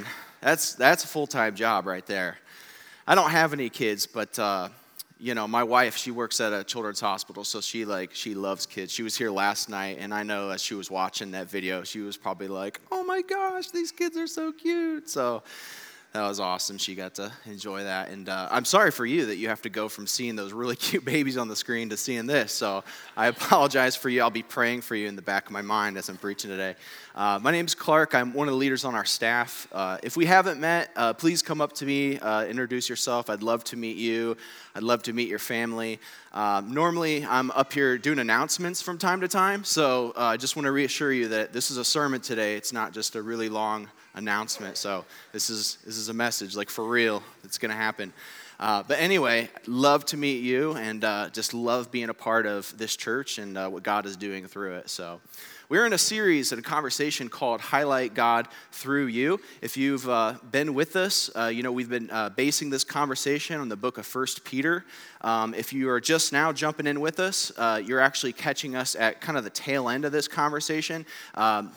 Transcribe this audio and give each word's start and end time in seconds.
man, 0.00 0.10
that's 0.40 0.74
that's 0.74 1.04
a 1.04 1.06
full 1.06 1.26
time 1.26 1.54
job 1.54 1.86
right 1.86 2.04
there. 2.06 2.38
I 3.06 3.14
don't 3.14 3.30
have 3.30 3.52
any 3.52 3.68
kids, 3.68 4.06
but 4.06 4.38
uh, 4.38 4.68
you 5.18 5.34
know, 5.34 5.46
my 5.46 5.64
wife, 5.64 5.96
she 5.96 6.10
works 6.10 6.40
at 6.40 6.52
a 6.52 6.64
children's 6.64 7.00
hospital, 7.00 7.44
so 7.44 7.60
she 7.60 7.84
like 7.84 8.14
she 8.14 8.34
loves 8.34 8.66
kids. 8.66 8.92
She 8.92 9.02
was 9.02 9.16
here 9.16 9.30
last 9.30 9.68
night, 9.68 9.98
and 10.00 10.14
I 10.14 10.22
know 10.22 10.50
as 10.50 10.62
she 10.62 10.74
was 10.74 10.90
watching 10.90 11.32
that 11.32 11.50
video, 11.50 11.82
she 11.82 12.00
was 12.00 12.16
probably 12.16 12.48
like, 12.48 12.80
"Oh 12.90 13.04
my 13.04 13.22
gosh, 13.22 13.70
these 13.70 13.92
kids 13.92 14.16
are 14.16 14.26
so 14.26 14.52
cute." 14.52 15.08
So 15.08 15.42
that 16.12 16.26
was 16.26 16.40
awesome. 16.40 16.76
She 16.76 16.96
got 16.96 17.14
to 17.16 17.30
enjoy 17.46 17.84
that. 17.84 18.08
And 18.10 18.28
uh, 18.28 18.48
I'm 18.50 18.64
sorry 18.64 18.90
for 18.90 19.06
you 19.06 19.26
that 19.26 19.36
you 19.36 19.48
have 19.48 19.62
to 19.62 19.70
go 19.70 19.88
from 19.88 20.08
seeing 20.08 20.34
those 20.34 20.52
really 20.52 20.74
cute 20.90 21.04
babies 21.04 21.36
on 21.36 21.46
the 21.46 21.54
screen 21.54 21.88
to 21.90 21.96
seeing 21.96 22.26
this. 22.26 22.50
So 22.50 22.82
I 23.16 23.28
apologize 23.28 23.94
for 23.94 24.08
you. 24.08 24.20
I'll 24.20 24.28
be 24.30 24.42
praying 24.42 24.80
for 24.80 24.96
you 24.96 25.06
in 25.06 25.14
the 25.14 25.22
back 25.22 25.46
of 25.46 25.52
my 25.52 25.62
mind 25.62 25.96
as 25.96 26.08
I'm 26.08 26.16
preaching 26.16 26.50
today. 26.50 26.74
Uh, 27.14 27.38
my 27.40 27.52
name 27.52 27.64
is 27.64 27.76
Clark. 27.76 28.16
I'm 28.16 28.32
one 28.32 28.48
of 28.48 28.52
the 28.52 28.58
leaders 28.58 28.84
on 28.84 28.96
our 28.96 29.04
staff. 29.04 29.68
Uh, 29.70 29.98
if 30.02 30.16
we 30.16 30.26
haven't 30.26 30.60
met, 30.60 30.90
uh, 30.96 31.12
please 31.12 31.42
come 31.42 31.60
up 31.60 31.74
to 31.74 31.86
me, 31.86 32.18
uh, 32.18 32.44
introduce 32.44 32.88
yourself. 32.88 33.30
I'd 33.30 33.44
love 33.44 33.62
to 33.64 33.76
meet 33.76 33.96
you. 33.96 34.36
I'd 34.80 34.84
love 34.84 35.02
to 35.02 35.12
meet 35.12 35.28
your 35.28 35.38
family. 35.38 36.00
Um, 36.32 36.72
normally, 36.72 37.22
I'm 37.26 37.50
up 37.50 37.70
here 37.70 37.98
doing 37.98 38.18
announcements 38.18 38.80
from 38.80 38.96
time 38.96 39.20
to 39.20 39.28
time. 39.28 39.62
So 39.62 40.14
uh, 40.16 40.20
I 40.20 40.38
just 40.38 40.56
want 40.56 40.64
to 40.64 40.72
reassure 40.72 41.12
you 41.12 41.28
that 41.28 41.52
this 41.52 41.70
is 41.70 41.76
a 41.76 41.84
sermon 41.84 42.22
today. 42.22 42.56
It's 42.56 42.72
not 42.72 42.94
just 42.94 43.14
a 43.14 43.20
really 43.20 43.50
long 43.50 43.90
announcement. 44.14 44.78
So 44.78 45.04
this 45.32 45.50
is 45.50 45.76
this 45.84 45.98
is 45.98 46.08
a 46.08 46.14
message, 46.14 46.56
like 46.56 46.70
for 46.70 46.84
real, 46.84 47.22
it's 47.44 47.58
going 47.58 47.68
to 47.68 47.76
happen. 47.76 48.14
Uh, 48.58 48.82
but 48.88 48.98
anyway, 48.98 49.50
love 49.66 50.06
to 50.06 50.16
meet 50.16 50.42
you, 50.42 50.72
and 50.76 51.04
uh, 51.04 51.28
just 51.28 51.52
love 51.52 51.92
being 51.92 52.08
a 52.08 52.14
part 52.14 52.46
of 52.46 52.72
this 52.78 52.96
church 52.96 53.36
and 53.36 53.58
uh, 53.58 53.68
what 53.68 53.82
God 53.82 54.06
is 54.06 54.16
doing 54.16 54.46
through 54.46 54.76
it. 54.76 54.88
So. 54.88 55.20
We're 55.70 55.86
in 55.86 55.92
a 55.92 55.98
series 55.98 56.50
and 56.50 56.58
a 56.58 56.64
conversation 56.64 57.28
called 57.28 57.60
Highlight 57.60 58.12
God 58.12 58.48
Through 58.72 59.06
You. 59.06 59.38
If 59.62 59.76
you've 59.76 60.08
uh, 60.08 60.34
been 60.50 60.74
with 60.74 60.96
us, 60.96 61.30
uh, 61.36 61.44
you 61.44 61.62
know 61.62 61.70
we've 61.70 61.88
been 61.88 62.10
uh, 62.10 62.30
basing 62.30 62.70
this 62.70 62.82
conversation 62.82 63.60
on 63.60 63.68
the 63.68 63.76
book 63.76 63.96
of 63.96 64.04
First 64.04 64.42
Peter. 64.44 64.84
Um, 65.20 65.54
if 65.54 65.72
you 65.72 65.88
are 65.90 66.00
just 66.00 66.32
now 66.32 66.52
jumping 66.52 66.88
in 66.88 67.00
with 67.00 67.20
us, 67.20 67.52
uh, 67.56 67.80
you're 67.86 68.00
actually 68.00 68.32
catching 68.32 68.74
us 68.74 68.96
at 68.96 69.20
kind 69.20 69.38
of 69.38 69.44
the 69.44 69.50
tail 69.50 69.88
end 69.88 70.04
of 70.04 70.10
this 70.10 70.26
conversation. 70.26 71.06
Um, 71.36 71.70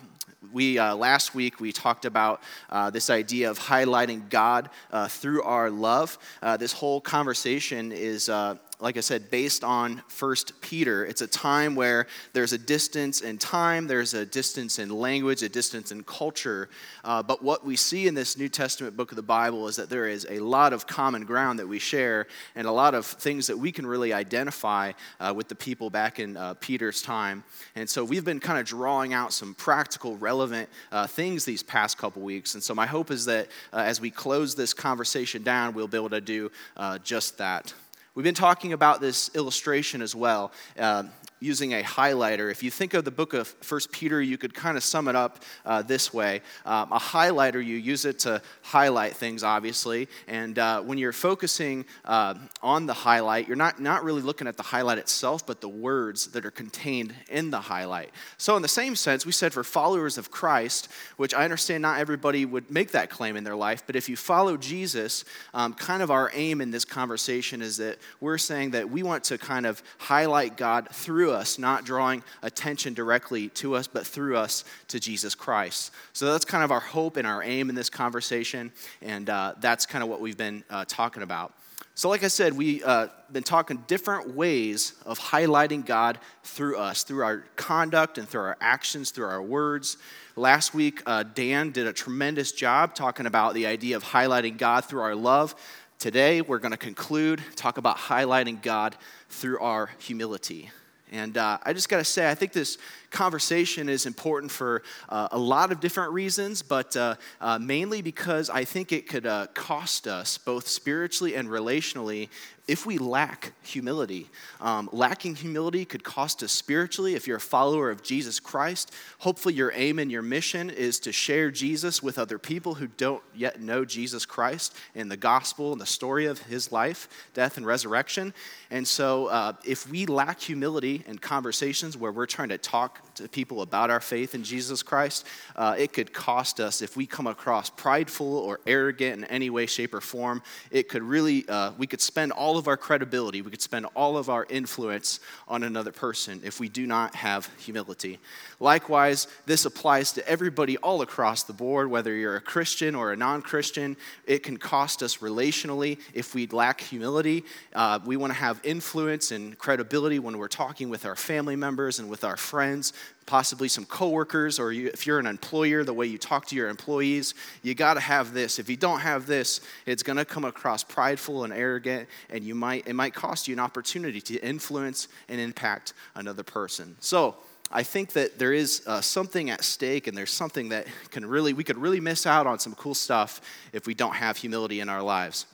we 0.52 0.80
uh, 0.80 0.96
last 0.96 1.36
week 1.36 1.60
we 1.60 1.72
talked 1.72 2.06
about 2.06 2.42
uh, 2.72 2.90
this 2.90 3.12
idea 3.12 3.50
of 3.52 3.60
highlighting 3.60 4.28
God 4.28 4.72
uh, 4.92 5.08
through 5.08 5.44
our 5.44 5.70
love. 5.70 6.18
Uh, 6.42 6.58
this 6.58 6.74
whole 6.74 7.00
conversation 7.00 7.92
is 7.92 8.28
uh, 8.28 8.56
like 8.84 8.98
I 8.98 9.00
said, 9.00 9.32
based 9.32 9.64
on 9.64 10.04
First 10.10 10.60
Peter. 10.60 11.06
It's 11.06 11.22
a 11.22 11.28
time 11.28 11.74
where 11.74 12.06
there's 12.34 12.52
a 12.52 12.58
distance 12.58 13.22
in 13.22 13.38
time, 13.38 13.88
there's 13.88 14.14
a 14.14 14.26
distance 14.26 14.78
in 14.78 14.90
language, 14.90 15.42
a 15.42 15.48
distance 15.48 15.94
in 15.94 16.04
culture. 16.04 16.68
Uh, 17.06 17.24
but 17.24 17.42
what 17.42 17.66
we 17.66 17.78
see 17.78 18.08
in 18.08 18.14
this 18.14 18.38
New 18.38 18.50
Testament 18.50 18.98
book 18.98 19.14
of 19.14 19.16
the 19.16 19.22
Bible 19.22 19.70
is 19.70 19.78
that 19.78 19.90
there 19.90 20.10
is 20.10 20.28
a 20.30 20.40
lot 20.40 20.74
of 20.74 20.86
common 20.86 21.24
ground 21.24 21.60
that 21.60 21.68
we 21.68 21.80
share 21.80 22.28
and 22.56 22.68
a 22.68 22.72
lot 22.74 22.94
of 22.94 23.06
things 23.06 23.48
that 23.48 23.58
we 23.58 23.72
can 23.72 23.88
really 23.88 24.12
identify 24.12 24.92
uh, 25.22 25.34
with 25.34 25.48
the 25.48 25.56
people 25.56 25.90
back 25.90 26.20
in 26.20 26.36
uh, 26.36 26.54
Peter's 26.56 27.02
time. 27.02 27.46
And 27.76 27.90
so 27.90 28.04
we've 28.04 28.26
been 28.26 28.42
kind 28.42 28.60
of 28.60 28.66
drawing 28.66 29.14
out 29.14 29.32
some 29.32 29.54
practical, 29.54 30.18
relevant 30.18 30.68
uh, 30.92 31.08
things 31.08 31.46
these 31.46 31.64
past 31.64 31.98
couple 31.98 32.22
weeks. 32.22 32.54
And 32.54 32.62
so 32.62 32.76
my 32.76 32.86
hope 32.86 33.12
is 33.12 33.24
that 33.26 33.48
uh, 33.72 33.78
as 33.78 34.02
we 34.02 34.12
close 34.12 34.56
this 34.56 34.74
conversation 34.74 35.42
down, 35.42 35.74
we'll 35.74 35.88
be 35.88 35.98
able 35.98 36.10
to 36.10 36.20
do 36.20 36.52
uh, 36.76 36.98
just 36.98 37.38
that. 37.38 37.74
We've 38.16 38.24
been 38.24 38.36
talking 38.36 38.74
about 38.74 39.02
this 39.02 39.32
illustration 39.34 40.04
as 40.04 40.14
well. 40.14 40.52
Uh, 40.78 41.06
using 41.44 41.74
a 41.74 41.84
highlighter. 41.84 42.50
If 42.50 42.64
you 42.64 42.72
think 42.72 42.94
of 42.94 43.04
the 43.04 43.12
book 43.12 43.34
of 43.34 43.48
First 43.60 43.92
Peter, 43.92 44.22
you 44.22 44.38
could 44.38 44.54
kind 44.54 44.78
of 44.78 44.84
sum 44.84 45.10
it 45.10 45.16
up 45.16 45.44
uh, 45.66 45.82
this 45.82 46.14
way. 46.14 46.42
Um, 46.66 46.92
a 46.94 47.00
highlighter, 47.00 47.56
you 47.56 47.76
use 47.76 48.06
it 48.06 48.20
to 48.20 48.42
highlight 48.62 49.14
things, 49.14 49.44
obviously. 49.44 50.08
And 50.28 50.58
uh, 50.58 50.82
when 50.82 50.98
you're 50.98 51.12
focusing 51.12 51.84
uh, 52.06 52.36
on 52.62 52.86
the 52.86 52.94
highlight, 52.94 53.48
you're 53.48 53.58
not, 53.58 53.82
not 53.82 54.06
really 54.06 54.22
looking 54.22 54.48
at 54.48 54.56
the 54.56 54.64
highlight 54.64 55.00
itself, 55.00 55.46
but 55.46 55.60
the 55.60 55.68
words 55.68 56.28
that 56.28 56.46
are 56.46 56.52
contained 56.52 57.14
in 57.30 57.52
the 57.52 57.60
highlight. 57.60 58.12
So, 58.38 58.56
in 58.56 58.62
the 58.62 58.70
same 58.70 58.96
sense, 58.96 59.26
we 59.26 59.34
said 59.34 59.52
for 59.52 59.66
followers 59.66 60.18
of 60.18 60.32
Christ, 60.32 60.88
which 61.18 61.34
I 61.34 61.44
understand 61.44 61.82
not 61.82 62.00
everybody 62.00 62.46
would 62.46 62.72
make 62.72 62.92
that 62.92 63.10
claim 63.10 63.36
in 63.36 63.44
their 63.44 63.56
life, 63.56 63.84
but 63.86 63.98
if 63.98 64.08
you 64.08 64.16
follow 64.16 64.56
Jesus, 64.56 65.26
um, 65.54 65.74
kind 65.74 66.02
of 66.02 66.10
our 66.10 66.32
aim 66.34 66.62
in 66.62 66.72
this 66.72 66.86
conversation 66.86 67.62
is 67.62 67.78
that 67.78 67.98
we're 68.22 68.38
saying 68.38 68.72
that 68.72 68.90
we 68.90 69.04
want 69.04 69.26
to 69.26 69.38
kind 69.38 69.66
of 69.66 69.84
highlight 69.98 70.56
God 70.56 70.88
through 70.90 71.33
us, 71.34 71.60
not 71.60 71.86
drawing 71.86 72.24
attention 72.42 72.94
directly 72.94 73.50
to 73.50 73.76
us, 73.76 73.88
but 73.88 74.06
through 74.08 74.38
us 74.38 74.64
to 74.88 75.00
Jesus 75.00 75.36
Christ. 75.36 75.92
So 76.14 76.32
that's 76.32 76.46
kind 76.46 76.64
of 76.64 76.72
our 76.72 76.80
hope 76.80 77.18
and 77.18 77.28
our 77.28 77.44
aim 77.44 77.70
in 77.70 77.76
this 77.76 77.90
conversation, 77.90 78.72
and 79.02 79.30
uh, 79.30 79.56
that's 79.60 79.86
kind 79.86 80.04
of 80.04 80.10
what 80.10 80.22
we've 80.22 80.38
been 80.38 80.64
uh, 80.70 80.86
talking 80.88 81.24
about. 81.24 81.54
So, 81.96 82.10
like 82.10 82.24
I 82.24 82.28
said, 82.28 82.54
we've 82.54 82.84
uh, 82.84 83.10
been 83.32 83.44
talking 83.44 83.84
different 83.86 84.36
ways 84.36 84.94
of 85.06 85.20
highlighting 85.20 85.86
God 85.86 86.18
through 86.44 86.78
us, 86.78 87.04
through 87.04 87.24
our 87.24 87.44
conduct 87.56 88.18
and 88.18 88.28
through 88.28 88.42
our 88.42 88.58
actions, 88.60 89.12
through 89.12 89.28
our 89.28 89.44
words. 89.44 89.98
Last 90.36 90.74
week, 90.74 91.04
uh, 91.06 91.22
Dan 91.22 91.70
did 91.70 91.86
a 91.86 91.94
tremendous 91.94 92.52
job 92.52 92.96
talking 92.96 93.28
about 93.28 93.54
the 93.54 93.68
idea 93.68 93.96
of 93.96 94.04
highlighting 94.04 94.58
God 94.58 94.86
through 94.86 95.02
our 95.02 95.14
love. 95.14 95.54
Today, 96.00 96.42
we're 96.42 96.58
going 96.58 96.72
to 96.72 96.78
conclude, 96.78 97.44
talk 97.56 97.78
about 97.78 97.98
highlighting 97.98 98.60
God 98.60 98.96
through 99.30 99.60
our 99.60 99.92
humility. 100.00 100.72
And 101.14 101.38
uh, 101.38 101.60
I 101.62 101.74
just 101.74 101.90
got 101.90 101.98
to 101.98 102.04
say, 102.04 102.28
I 102.28 102.34
think 102.34 102.54
this 102.54 102.80
conversation 103.12 103.88
is 103.88 104.08
important 104.08 104.52
for 104.52 104.82
uh, 105.08 105.28
a 105.32 105.38
lot 105.38 105.72
of 105.72 105.80
different 105.80 106.12
reasons, 106.12 106.64
but 106.64 106.98
uh, 106.98 107.14
uh 107.40 107.60
mainly 107.60 108.02
because 108.02 108.50
I 108.50 108.66
think 108.66 108.92
it 108.92 109.08
could 109.08 109.28
uh, 109.28 109.46
cost 109.54 110.08
us 110.08 110.40
both 110.40 110.68
spiritually 110.68 111.36
and 111.36 111.48
relationally 111.48 112.30
if 112.66 112.86
we 112.86 112.98
lack 112.98 113.52
humility. 113.62 114.30
Um, 114.62 114.88
lacking 114.94 115.36
humility 115.36 115.84
could 115.84 116.04
cost 116.04 116.42
us 116.44 116.54
spiritually 116.54 117.14
if 117.14 117.28
you're 117.28 117.38
a 117.38 117.42
follower 117.42 117.92
of 117.92 118.04
Jesus 118.04 118.40
Christ. 118.40 118.94
Hopefully, 119.20 119.54
your 119.54 119.74
aim 119.76 120.00
and 120.00 120.10
your 120.10 120.22
mission 120.22 120.70
is 120.70 121.00
to 121.02 121.12
share 121.12 121.52
Jesus 121.52 122.02
with 122.02 122.18
other 122.18 122.40
people 122.40 122.76
who 122.76 122.88
don't 122.88 123.22
yet 123.36 123.60
know 123.60 123.84
Jesus 123.84 124.26
Christ 124.26 124.76
and 124.96 125.12
the 125.12 125.18
gospel 125.18 125.74
and 125.74 125.82
the 125.82 125.86
story 125.86 126.26
of 126.26 126.40
his 126.44 126.72
life, 126.72 127.10
death, 127.34 127.58
and 127.58 127.66
resurrection. 127.66 128.34
And 128.72 128.88
so, 128.88 129.28
uh, 129.28 129.54
if 129.66 129.90
we 129.90 130.06
lack 130.06 130.40
humility 130.40 131.04
in 131.06 131.20
conversations 131.20 131.98
where 131.98 132.14
we're 132.14 132.26
trying 132.26 132.50
to 132.50 132.58
talk 132.58 133.14
to 133.16 133.28
people 133.28 133.62
about 133.62 133.90
our 133.90 134.00
faith 134.00 134.36
in 134.36 134.44
Jesus 134.44 134.82
Christ, 134.82 135.28
uh, 135.58 135.76
it 135.78 135.92
could 135.92 136.14
cost 136.14 136.62
us 136.62 136.82
if 136.82 136.96
we 136.96 137.06
come 137.06 137.28
across 137.28 137.70
prideful 137.70 138.38
or 138.38 138.62
arrogant 138.66 139.18
in 139.18 139.24
any 139.26 139.50
way, 139.50 139.66
shape, 139.66 139.94
or 139.94 140.02
form. 140.02 140.42
It 140.72 140.88
could 140.88 141.04
really, 141.04 141.48
uh, 141.50 141.74
we 141.78 141.88
could 141.88 142.02
spend 142.02 142.32
all 142.32 142.53
of 142.58 142.68
our 142.68 142.78
credibility, 142.78 143.42
we 143.42 143.52
could 143.52 143.62
spend 143.62 143.86
all 143.96 144.18
of 144.18 144.30
our 144.30 144.46
influence 144.50 145.20
on 145.48 145.64
another 145.64 145.92
person 145.92 146.42
if 146.44 146.60
we 146.60 146.70
do 146.70 146.88
not 146.88 147.16
have 147.16 147.50
humility. 147.58 148.20
Likewise, 148.60 149.28
this 149.46 149.66
applies 149.66 150.14
to 150.14 150.28
everybody 150.28 150.78
all 150.78 151.02
across 151.02 151.44
the 151.44 151.54
board, 151.54 151.90
whether 151.90 152.14
you're 152.14 152.36
a 152.36 152.42
Christian 152.42 152.96
or 152.96 153.12
a 153.12 153.16
non 153.16 153.42
Christian. 153.42 153.98
It 154.26 154.44
can 154.44 154.58
cost 154.58 155.04
us 155.04 155.18
relationally 155.18 156.00
if 156.14 156.34
we 156.34 156.48
lack 156.48 156.82
humility. 156.82 157.44
Uh, 157.74 158.00
we 158.06 158.18
want 158.18 158.32
to 158.32 158.40
have 158.40 158.60
influence 158.64 159.32
and 159.32 159.58
credibility 159.58 160.20
when 160.20 160.38
we're 160.38 160.48
talking 160.48 160.90
with 160.90 161.06
our 161.06 161.16
family 161.16 161.56
members 161.56 162.00
and 162.00 162.10
with 162.10 162.24
our 162.24 162.38
friends 162.38 162.94
possibly 163.26 163.68
some 163.68 163.86
coworkers, 163.86 164.60
or 164.60 164.72
you, 164.72 164.88
if 164.88 165.08
you're 165.08 165.20
an 165.20 165.26
employer, 165.26 165.84
the 165.84 165.94
way 165.94 166.06
you 166.06 166.18
talk 166.18 166.46
to 166.48 166.56
your 166.56 166.70
employees, 166.70 167.34
you 167.62 167.74
got 167.74 167.96
to 167.96 168.00
have 168.00 168.34
this. 168.34 168.60
If 168.60 168.70
you 168.70 168.76
don't 168.76 169.00
have 169.00 169.26
this, 169.26 169.62
it's 169.86 170.04
going 170.04 170.18
to 170.18 170.26
come 170.26 170.46
across 170.46 170.84
prideful 170.84 171.44
and 171.44 171.54
arrogant, 171.54 172.08
and 172.30 172.43
you 172.44 172.56
might 172.56 172.88
it 172.88 172.94
might 172.94 173.14
cost 173.14 173.48
you 173.48 173.54
an 173.54 173.60
opportunity 173.60 174.22
to 174.22 174.40
influence 174.40 175.08
and 175.30 175.40
impact 175.40 175.94
another 176.16 176.44
person. 176.44 176.96
So. 177.00 177.36
I 177.76 177.82
think 177.82 178.14
that 178.14 178.38
there 178.38 178.54
is 178.54 178.84
uh, 178.86 179.02
something 179.02 179.50
at 179.50 179.64
stake, 179.64 180.06
and 180.06 180.16
there's 180.16 180.30
something 180.30 180.70
that 180.70 180.86
can 181.10 181.26
really, 181.26 181.54
we 181.54 181.64
could 181.64 181.78
really 181.78 182.00
miss 182.00 182.28
out 182.28 182.46
on 182.46 182.60
some 182.60 182.76
cool 182.76 182.94
stuff 182.94 183.42
if 183.72 183.88
we 183.88 183.96
don't 183.96 184.14
have 184.14 184.38
humility 184.38 184.80
in 184.80 184.90
our 184.90 185.02
lives. 185.02 185.48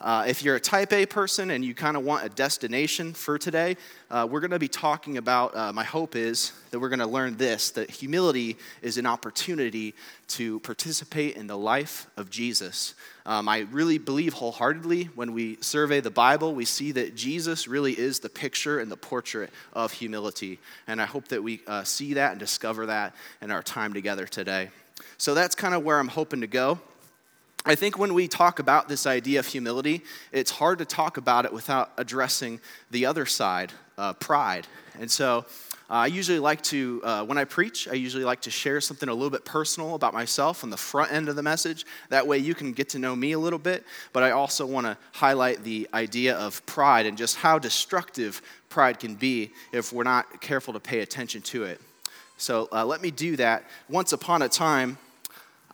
Uh, 0.00 0.24
if 0.26 0.42
you're 0.42 0.56
a 0.56 0.60
type 0.60 0.94
A 0.94 1.04
person 1.04 1.50
and 1.50 1.62
you 1.62 1.74
kind 1.74 1.94
of 1.94 2.04
want 2.04 2.24
a 2.24 2.30
destination 2.30 3.12
for 3.12 3.38
today, 3.38 3.76
uh, 4.10 4.26
we're 4.30 4.40
going 4.40 4.50
to 4.50 4.58
be 4.58 4.68
talking 4.68 5.18
about, 5.18 5.54
uh, 5.54 5.72
my 5.74 5.84
hope 5.84 6.16
is 6.16 6.52
that 6.70 6.80
we're 6.80 6.88
going 6.88 7.00
to 7.00 7.06
learn 7.06 7.36
this 7.36 7.70
that 7.72 7.90
humility 7.90 8.56
is 8.80 8.96
an 8.96 9.04
opportunity 9.04 9.94
to 10.28 10.58
participate 10.60 11.36
in 11.36 11.46
the 11.46 11.56
life 11.56 12.06
of 12.16 12.30
Jesus. 12.30 12.94
Um, 13.26 13.46
I 13.46 13.66
really 13.70 13.98
believe 13.98 14.32
wholeheartedly 14.32 15.10
when 15.14 15.34
we 15.34 15.58
survey 15.60 16.00
the 16.00 16.10
Bible, 16.10 16.54
we 16.54 16.64
see 16.64 16.92
that 16.92 17.14
Jesus 17.14 17.68
really 17.68 17.92
is 17.92 18.20
the 18.20 18.30
picture 18.30 18.80
and 18.80 18.90
the 18.90 18.96
portrait 18.96 19.50
of 19.74 19.92
humility. 19.92 20.58
And 20.86 21.02
I 21.02 21.04
hope 21.04 21.28
that 21.28 21.42
we 21.42 21.60
uh, 21.66 21.84
see 21.84 22.14
that 22.14 22.30
and 22.30 22.40
discover 22.40 22.86
that 22.86 23.14
in 23.42 23.50
our 23.50 23.62
time 23.62 23.92
together 23.92 24.26
today. 24.26 24.70
So 25.18 25.34
that's 25.34 25.54
kind 25.54 25.74
of 25.74 25.84
where 25.84 25.98
I'm 25.98 26.08
hoping 26.08 26.40
to 26.40 26.46
go. 26.46 26.80
I 27.66 27.74
think 27.74 27.98
when 27.98 28.14
we 28.14 28.26
talk 28.26 28.58
about 28.58 28.88
this 28.88 29.06
idea 29.06 29.38
of 29.38 29.46
humility, 29.46 30.02
it's 30.32 30.50
hard 30.50 30.78
to 30.78 30.84
talk 30.84 31.18
about 31.18 31.44
it 31.44 31.52
without 31.52 31.92
addressing 31.98 32.60
the 32.90 33.04
other 33.04 33.26
side, 33.26 33.72
uh, 33.98 34.14
pride. 34.14 34.66
And 34.98 35.10
so 35.10 35.44
Uh, 35.90 35.94
I 35.94 36.06
usually 36.06 36.38
like 36.38 36.62
to, 36.62 37.00
uh, 37.02 37.24
when 37.24 37.36
I 37.36 37.44
preach, 37.44 37.88
I 37.88 37.94
usually 37.94 38.22
like 38.22 38.42
to 38.42 38.50
share 38.50 38.80
something 38.80 39.08
a 39.08 39.12
little 39.12 39.28
bit 39.28 39.44
personal 39.44 39.96
about 39.96 40.14
myself 40.14 40.62
on 40.62 40.70
the 40.70 40.76
front 40.76 41.12
end 41.12 41.28
of 41.28 41.34
the 41.34 41.42
message. 41.42 41.84
That 42.10 42.28
way 42.28 42.38
you 42.38 42.54
can 42.54 42.72
get 42.72 42.90
to 42.90 43.00
know 43.00 43.16
me 43.16 43.32
a 43.32 43.38
little 43.40 43.58
bit. 43.58 43.84
But 44.12 44.22
I 44.22 44.30
also 44.30 44.64
want 44.64 44.86
to 44.86 44.96
highlight 45.10 45.64
the 45.64 45.88
idea 45.92 46.36
of 46.36 46.64
pride 46.64 47.06
and 47.06 47.18
just 47.18 47.38
how 47.38 47.58
destructive 47.58 48.40
pride 48.68 49.00
can 49.00 49.16
be 49.16 49.50
if 49.72 49.92
we're 49.92 50.04
not 50.04 50.40
careful 50.40 50.74
to 50.74 50.80
pay 50.80 51.00
attention 51.00 51.42
to 51.42 51.64
it. 51.64 51.80
So 52.36 52.68
uh, 52.70 52.84
let 52.84 53.02
me 53.02 53.10
do 53.10 53.34
that. 53.38 53.64
Once 53.88 54.12
upon 54.12 54.42
a 54.42 54.48
time, 54.48 54.96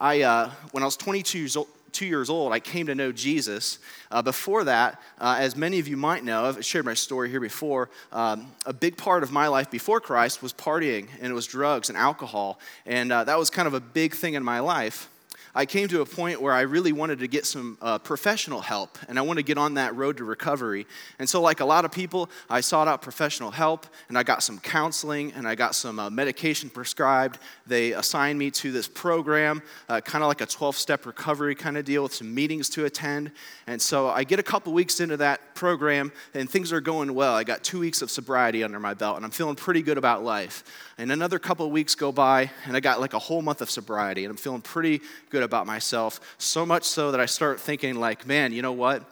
I, 0.01 0.23
uh, 0.23 0.51
when 0.73 0.83
I 0.83 0.87
was 0.87 0.97
22 0.97 1.39
years 1.39 1.57
old, 1.57 1.69
two 1.97 2.07
years 2.07 2.29
old, 2.29 2.53
I 2.53 2.61
came 2.61 2.87
to 2.87 2.95
know 2.95 3.11
Jesus. 3.11 3.79
Uh, 4.11 4.21
before 4.21 4.65
that, 4.65 5.01
uh, 5.19 5.37
as 5.39 5.57
many 5.57 5.79
of 5.79 5.89
you 5.89 5.97
might 5.97 6.25
know, 6.25 6.45
I've 6.45 6.63
shared 6.63 6.85
my 6.85 6.93
story 6.93 7.31
here 7.31 7.41
before. 7.41 7.89
Um, 8.13 8.53
a 8.67 8.75
big 8.75 8.99
part 8.99 9.23
of 9.23 9.33
my 9.33 9.49
life 9.49 9.71
before 9.71 9.99
Christ 10.01 10.43
was 10.43 10.53
partying, 10.53 11.09
and 11.21 11.31
it 11.31 11.35
was 11.35 11.47
drugs 11.47 11.89
and 11.89 11.97
alcohol. 11.97 12.61
And 12.85 13.11
uh, 13.11 13.25
that 13.25 13.39
was 13.39 13.49
kind 13.49 13.67
of 13.67 13.73
a 13.73 13.81
big 13.81 14.15
thing 14.15 14.35
in 14.35 14.45
my 14.45 14.61
life. 14.61 15.09
I 15.57 15.65
came 15.65 15.89
to 15.89 16.03
a 16.03 16.07
point 16.07 16.43
where 16.43 16.53
I 16.53 16.61
really 16.61 16.93
wanted 16.93 17.21
to 17.21 17.29
get 17.29 17.47
some 17.47 17.79
uh, 17.81 17.99
professional 17.99 18.61
help 18.61 18.99
and 19.09 19.19
I 19.19 19.23
want 19.23 19.39
to 19.39 19.43
get 19.43 19.57
on 19.57 19.73
that 19.75 19.97
road 19.97 20.19
to 20.19 20.25
recovery. 20.25 20.87
And 21.19 21.27
so, 21.27 21.41
like 21.41 21.61
a 21.61 21.65
lot 21.65 21.87
of 21.87 21.91
people, 21.91 22.29
I 22.51 22.61
sought 22.61 22.89
out 22.89 23.01
professional 23.01 23.51
help 23.51 23.87
and 24.11 24.19
I 24.19 24.23
got 24.23 24.43
some 24.43 24.59
counseling 24.59 25.33
and 25.33 25.49
I 25.49 25.55
got 25.55 25.75
some 25.75 25.99
uh, 25.99 26.11
medication 26.11 26.69
prescribed. 26.69 27.39
They 27.67 27.93
assigned 27.93 28.39
me 28.39 28.51
to 28.51 28.71
this 28.71 28.87
program, 28.87 29.63
uh, 29.89 30.03
kind 30.03 30.23
of 30.23 30.29
like 30.29 30.43
a 30.43 30.47
12 30.47 30.77
step 30.77 31.07
recovery 31.07 31.55
kind 31.55 31.79
of 31.79 31.87
deal 31.87 32.03
with 32.03 32.13
some 32.13 32.35
meetings 32.35 32.69
to 32.71 32.85
attend. 32.85 33.33
And 33.67 33.81
so, 33.81 34.11
I 34.11 34.25
get 34.25 34.39
a 34.39 34.43
couple 34.43 34.75
weeks 34.75 35.01
into 35.01 35.17
that 35.17 35.55
program 35.57 36.13
and 36.35 36.49
things 36.49 36.73
are 36.73 36.81
going 36.81 37.15
well. 37.15 37.35
I 37.35 37.43
got 37.43 37.65
two 37.65 37.81
weeks 37.81 38.03
of 38.03 38.11
sobriety 38.11 38.63
under 38.63 38.79
my 38.79 38.95
belt 38.95 39.17
and 39.17 39.25
I'm 39.25 39.33
feeling 39.33 39.57
pretty 39.57 39.83
good 39.83 39.99
about 39.99 40.23
life. 40.23 40.63
And 40.99 41.11
another 41.11 41.39
couple 41.39 41.67
of 41.67 41.73
weeks 41.73 41.95
go 41.95 42.13
by, 42.13 42.51
and 42.65 42.77
I 42.77 42.81
got 42.81 43.01
like 43.01 43.13
a 43.13 43.19
whole 43.19 43.43
month 43.43 43.61
of 43.61 43.71
sobriety, 43.71 44.25
and 44.25 44.31
I'm 44.31 44.37
feeling 44.37 44.63
pretty 44.63 45.03
good 45.29 45.43
about 45.43 45.67
myself. 45.67 46.21
So 46.39 46.65
much 46.65 46.85
so 46.85 47.11
that 47.11 47.21
I 47.21 47.27
start 47.27 47.61
thinking, 47.61 47.97
like, 47.97 48.27
man, 48.27 48.53
you 48.53 48.63
know 48.63 48.73
what? 48.73 49.03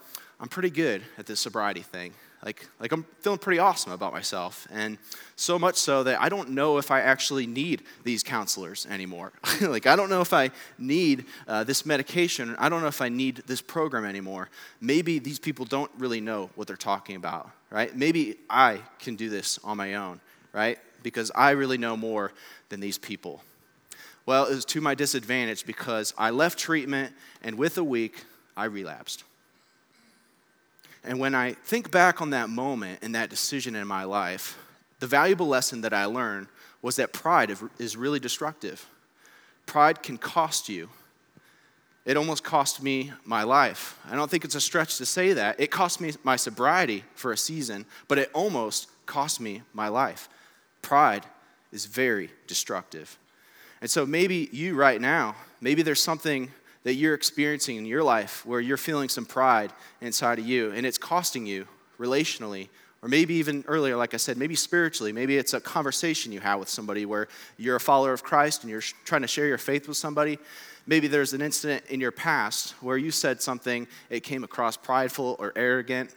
I'm 0.41 0.49
pretty 0.49 0.71
good 0.71 1.03
at 1.19 1.27
this 1.27 1.41
sobriety 1.41 1.83
thing. 1.83 2.13
Like, 2.45 2.67
like 2.79 2.93
I'm 2.93 3.05
feeling 3.21 3.39
pretty 3.39 3.59
awesome 3.59 3.93
about 3.93 4.13
myself. 4.13 4.67
And 4.71 4.99
so 5.35 5.59
much 5.59 5.77
so 5.77 6.03
that 6.05 6.21
I 6.21 6.29
don't 6.29 6.51
know 6.51 6.79
if 6.79 6.91
I 6.91 7.01
actually 7.01 7.47
need 7.47 7.83
these 8.05 8.23
counselors 8.23 8.87
anymore. 8.87 9.33
like, 9.63 9.87
I 9.87 9.97
don't 9.97 10.11
know 10.11 10.21
if 10.21 10.33
I 10.33 10.51
need 10.79 11.25
uh, 11.49 11.65
this 11.65 11.87
medication. 11.87 12.55
I 12.59 12.69
don't 12.69 12.83
know 12.83 12.89
if 12.89 13.01
I 13.01 13.09
need 13.09 13.43
this 13.47 13.63
program 13.63 14.05
anymore. 14.05 14.51
Maybe 14.81 15.19
these 15.19 15.39
people 15.39 15.65
don't 15.65 15.91
really 15.99 16.21
know 16.21 16.51
what 16.55 16.69
they're 16.69 16.77
talking 16.77 17.17
about, 17.17 17.51
right? 17.71 17.97
Maybe 17.97 18.37
I 18.51 18.81
can 18.99 19.17
do 19.17 19.31
this 19.31 19.59
on 19.65 19.79
my 19.79 19.95
own, 19.95 20.21
right? 20.53 20.79
because 21.05 21.31
I 21.37 21.51
really 21.51 21.79
know 21.79 21.97
more 21.97 22.33
than 22.71 22.81
these 22.81 22.99
people. 22.99 23.45
Well, 24.27 24.47
it 24.47 24.55
was 24.55 24.65
to 24.65 24.81
my 24.81 24.97
disadvantage 24.97 25.65
because 25.65 26.13
I 26.19 26.31
left 26.31 26.59
treatment 26.59 27.15
and 27.43 27.57
with 27.57 27.79
a 27.79 27.85
week, 27.85 28.25
I 28.57 28.65
relapsed. 28.65 29.23
And 31.05 31.19
when 31.19 31.35
I 31.35 31.53
think 31.53 31.91
back 31.91 32.23
on 32.23 32.31
that 32.31 32.49
moment 32.49 33.01
and 33.03 33.15
that 33.15 33.31
decision 33.31 33.77
in 33.77 33.87
my 33.87 34.05
life, 34.05 34.59
the 35.01 35.07
valuable 35.07 35.47
lesson 35.47 35.83
that 35.83 35.93
I 35.93 36.07
learned 36.07 36.47
was 36.81 36.97
that 36.97 37.13
pride 37.13 37.55
is 37.79 37.97
really 37.97 38.21
destructive. 38.21 38.89
Pride 39.67 40.03
can 40.03 40.19
cost 40.19 40.69
you. 40.69 40.89
It 42.05 42.17
almost 42.17 42.45
cost 42.45 42.83
me 42.83 43.13
my 43.25 43.43
life. 43.43 43.99
I 44.11 44.15
don't 44.15 44.31
think 44.31 44.45
it's 44.45 44.55
a 44.55 44.61
stretch 44.61 44.99
to 44.99 45.07
say 45.07 45.33
that. 45.33 45.59
It 45.59 45.71
cost 45.71 46.01
me 46.01 46.13
my 46.23 46.37
sobriety 46.37 47.05
for 47.15 47.33
a 47.33 47.37
season, 47.37 47.87
but 48.09 48.19
it 48.19 48.31
almost 48.35 48.89
cost 49.07 49.41
me 49.41 49.63
my 49.73 49.89
life. 49.89 50.29
Pride 50.83 51.25
is 51.73 51.87
very 51.87 52.31
destructive. 52.47 53.19
And 53.81 53.91
so 53.91 54.05
maybe 54.05 54.49
you 54.53 54.75
right 54.75 55.01
now, 55.01 55.37
maybe 55.61 55.83
there's 55.83 56.03
something 56.03 56.51
that 56.85 56.95
you're 56.95 57.15
experiencing 57.15 57.77
in 57.77 57.85
your 57.85 58.03
life 58.03 58.45
where 58.47 58.61
you're 58.61 58.77
feeling 58.77 59.09
some 59.09 59.27
pride 59.27 59.73
inside 60.01 60.39
of 60.39 60.47
you 60.47 60.71
and 60.73 60.87
it's 60.87 60.99
costing 60.99 61.47
you 61.47 61.67
relationally 61.99 62.69
or 63.03 63.09
maybe 63.09 63.35
even 63.35 63.65
earlier 63.67 63.97
like 63.97 64.15
i 64.15 64.17
said 64.17 64.37
maybe 64.37 64.55
spiritually 64.55 65.13
maybe 65.13 65.37
it's 65.37 65.55
a 65.55 65.61
conversation 65.61 66.33
you 66.33 66.41
have 66.41 66.59
with 66.59 66.69
somebody 66.69 67.05
where 67.07 67.29
you're 67.57 67.77
a 67.77 67.81
follower 67.81 68.13
of 68.13 68.23
christ 68.23 68.63
and 68.63 68.71
you're 68.71 68.83
trying 69.05 69.23
to 69.23 69.29
share 69.29 69.47
your 69.47 69.59
faith 69.59 69.87
with 69.89 69.97
somebody 69.97 70.39
maybe 70.87 71.07
there's 71.07 71.33
an 71.33 71.41
incident 71.41 71.85
in 71.89 72.01
your 72.01 72.13
past 72.13 72.73
where 72.83 72.97
you 72.97 73.11
said 73.11 73.41
something 73.41 73.87
it 74.11 74.21
came 74.21 74.45
across 74.45 74.77
prideful 74.77 75.37
or 75.39 75.53
arrogant 75.57 76.15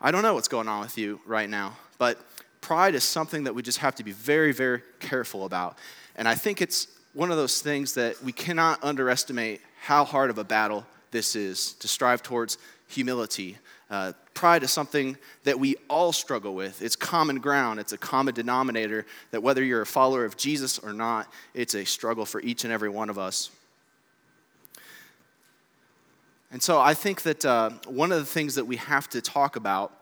i 0.00 0.10
don't 0.10 0.22
know 0.22 0.34
what's 0.34 0.48
going 0.48 0.68
on 0.68 0.80
with 0.80 0.96
you 0.96 1.20
right 1.26 1.50
now 1.50 1.76
but 1.98 2.18
pride 2.60 2.94
is 2.94 3.04
something 3.04 3.44
that 3.44 3.54
we 3.54 3.62
just 3.62 3.78
have 3.78 3.94
to 3.96 4.04
be 4.04 4.12
very, 4.12 4.52
very 4.52 4.82
careful 4.98 5.44
about. 5.44 5.78
And 6.16 6.28
I 6.28 6.34
think 6.34 6.60
it's 6.60 6.86
one 7.12 7.30
of 7.30 7.36
those 7.36 7.60
things 7.60 7.94
that 7.94 8.22
we 8.22 8.32
cannot 8.32 8.82
underestimate 8.84 9.60
how 9.82 10.04
hard 10.04 10.30
of 10.30 10.38
a 10.38 10.44
battle 10.44 10.86
this 11.10 11.34
is 11.34 11.72
to 11.74 11.88
strive 11.88 12.22
towards 12.22 12.56
humility. 12.86 13.58
Uh, 13.90 14.12
pride 14.34 14.62
is 14.62 14.70
something 14.70 15.16
that 15.42 15.58
we 15.58 15.74
all 15.88 16.12
struggle 16.12 16.54
with. 16.54 16.80
It's 16.82 16.94
common 16.94 17.40
ground, 17.40 17.80
it's 17.80 17.92
a 17.92 17.98
common 17.98 18.34
denominator 18.34 19.06
that 19.32 19.42
whether 19.42 19.64
you're 19.64 19.82
a 19.82 19.86
follower 19.86 20.24
of 20.24 20.36
Jesus 20.36 20.78
or 20.78 20.92
not, 20.92 21.26
it's 21.54 21.74
a 21.74 21.84
struggle 21.84 22.24
for 22.24 22.40
each 22.40 22.64
and 22.64 22.72
every 22.72 22.88
one 22.88 23.10
of 23.10 23.18
us. 23.18 23.50
And 26.52 26.62
so 26.62 26.80
I 26.80 26.94
think 26.94 27.22
that 27.22 27.44
uh, 27.44 27.70
one 27.86 28.12
of 28.12 28.18
the 28.18 28.24
things 28.24 28.56
that 28.56 28.64
we 28.64 28.76
have 28.76 29.08
to 29.10 29.20
talk 29.20 29.56
about 29.56 29.92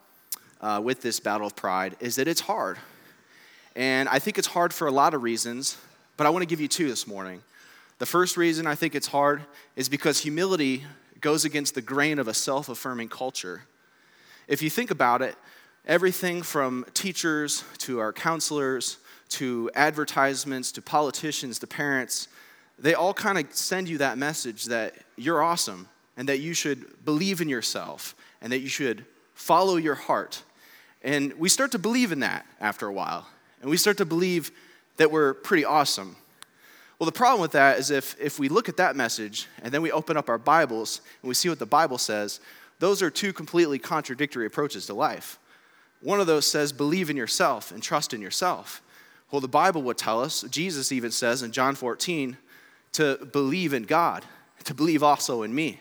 uh, 0.61 0.81
with 0.83 1.03
this 1.03 1.21
battle 1.21 1.47
of 1.47 1.57
pride 1.57 1.97
is 2.01 2.17
that 2.17 2.27
it's 2.29 2.41
hard. 2.41 2.79
And 3.77 4.09
I 4.09 4.19
think 4.19 4.39
it's 4.39 4.49
hard 4.49 4.73
for 4.73 4.89
a 4.89 4.91
lot 4.91 5.15
of 5.15 5.23
reasons, 5.23 5.77
but 6.19 6.27
I 6.27 6.31
want 6.31 6.43
to 6.43 6.47
give 6.47 6.61
you 6.61 6.69
two 6.69 6.89
this 6.89 7.07
morning. 7.07 7.41
The 7.99 8.05
first 8.05 8.37
reason 8.37 8.67
I 8.67 8.75
think 8.75 8.95
it's 8.95 9.07
hard 9.07 9.41
is 9.77 9.89
because 9.89 10.19
humility 10.19 10.85
goes 11.21 11.47
against 11.47 11.75
the 11.75 11.81
grain 11.81 12.19
of 12.19 12.29
a 12.29 12.35
self 12.35 12.69
affirming 12.69 13.09
culture. 13.09 13.63
If 14.49 14.61
you 14.61 14.69
think 14.69 14.91
about 14.91 15.23
it, 15.23 15.37
everything 15.87 16.43
from 16.43 16.85
teachers 16.93 17.65
to 17.79 18.01
our 18.01 18.13
counselors 18.13 18.99
to 19.31 19.71
advertisements 19.75 20.73
to 20.73 20.83
politicians 20.83 21.59
to 21.61 21.67
parents, 21.67 22.29
they 22.79 22.95
all 22.95 23.15
kind 23.15 23.39
of 23.39 23.55
send 23.55 23.89
you 23.89 23.99
that 23.99 24.19
message 24.19 24.65
that 24.67 24.95
you're 25.17 25.43
awesome 25.43 25.89
and 26.17 26.29
that 26.29 26.41
you 26.41 26.53
should 26.53 27.05
believe 27.05 27.41
in 27.41 27.49
yourself 27.49 28.15
and 28.43 28.53
that 28.53 28.59
you 28.59 28.69
should 28.69 29.05
follow 29.35 29.77
your 29.77 29.95
heart 29.95 30.43
and 31.03 31.33
we 31.35 31.49
start 31.49 31.73
to 31.73 31.79
believe 31.79 32.13
in 32.13 32.21
that 32.21 32.45
after 32.61 32.87
a 32.87 32.93
while. 32.93 33.29
And 33.61 33.71
we 33.71 33.77
start 33.77 33.97
to 33.99 34.05
believe 34.05 34.51
that 34.99 35.11
we're 35.11 35.35
pretty 35.35 35.65
awesome. 35.65 36.17
Well, 36.99 37.07
the 37.07 37.13
problem 37.13 37.41
with 37.41 37.53
that 37.53 37.79
is 37.79 37.91
if, 37.91 38.17
if 38.21 38.39
we 38.39 38.49
look 38.49 38.69
at 38.69 38.77
that 38.77 38.97
message 38.97 39.47
and 39.63 39.73
then 39.73 39.83
we 39.83 39.91
open 39.93 40.17
up 40.17 40.29
our 40.29 40.39
Bibles 40.39 41.01
and 41.23 41.29
we 41.29 41.35
see 41.35 41.49
what 41.49 41.61
the 41.61 41.67
Bible 41.67 41.99
says, 41.99 42.41
those 42.81 43.03
are 43.03 43.11
two 43.11 43.33
completely 43.33 43.79
contradictory 43.79 44.47
approaches 44.47 44.87
to 44.87 44.95
life. 44.95 45.39
One 46.01 46.21
of 46.21 46.27
those 46.27 46.47
says, 46.47 46.73
believe 46.73 47.11
in 47.11 47.17
yourself 47.17 47.73
and 47.73 47.83
trust 47.83 48.13
in 48.15 48.21
yourself. 48.21 48.83
Well, 49.31 49.41
the 49.41 49.49
Bible 49.49 49.83
would 49.83 49.99
tell 49.99 50.21
us, 50.21 50.43
Jesus 50.51 50.93
even 50.93 51.11
says 51.11 51.43
in 51.43 51.53
John 51.53 51.75
14, 51.75 52.37
to 52.93 53.17
believe 53.33 53.75
in 53.75 53.85
God, 53.85 54.25
to 54.65 54.75
believe 54.75 55.03
also 55.03 55.43
in 55.43 55.55
me. 55.55 55.81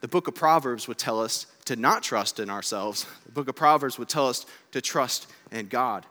The 0.00 0.08
book 0.08 0.28
of 0.28 0.34
Proverbs 0.34 0.88
would 0.88 0.98
tell 0.98 1.20
us 1.20 1.46
to 1.66 1.76
not 1.76 2.02
trust 2.02 2.40
in 2.40 2.50
ourselves. 2.50 3.04
The 3.26 3.32
book 3.32 3.48
of 3.48 3.56
Proverbs 3.56 3.98
would 3.98 4.08
tell 4.08 4.28
us 4.28 4.46
to 4.72 4.80
trust 4.80 5.26
in 5.50 5.66
God. 5.66 6.06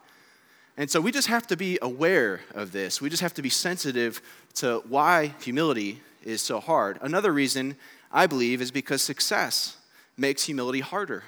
And 0.78 0.90
so 0.92 1.02
we 1.02 1.12
just 1.12 1.28
have 1.28 1.48
to 1.48 1.58
be 1.58 1.80
aware 1.82 2.42
of 2.54 2.72
this. 2.72 3.02
We 3.02 3.10
just 3.10 3.24
have 3.24 3.34
to 3.34 3.42
be 3.42 3.50
sensitive 3.50 4.22
to 4.56 4.84
why 4.88 5.34
humility 5.42 6.02
is 6.24 6.42
so 6.42 6.60
hard. 6.60 7.00
Another 7.02 7.34
reason, 7.34 7.76
I 8.12 8.28
believe, 8.28 8.62
is 8.62 8.70
because 8.70 9.02
success 9.02 9.78
makes 10.18 10.44
humility 10.44 10.82
harder. 10.82 11.24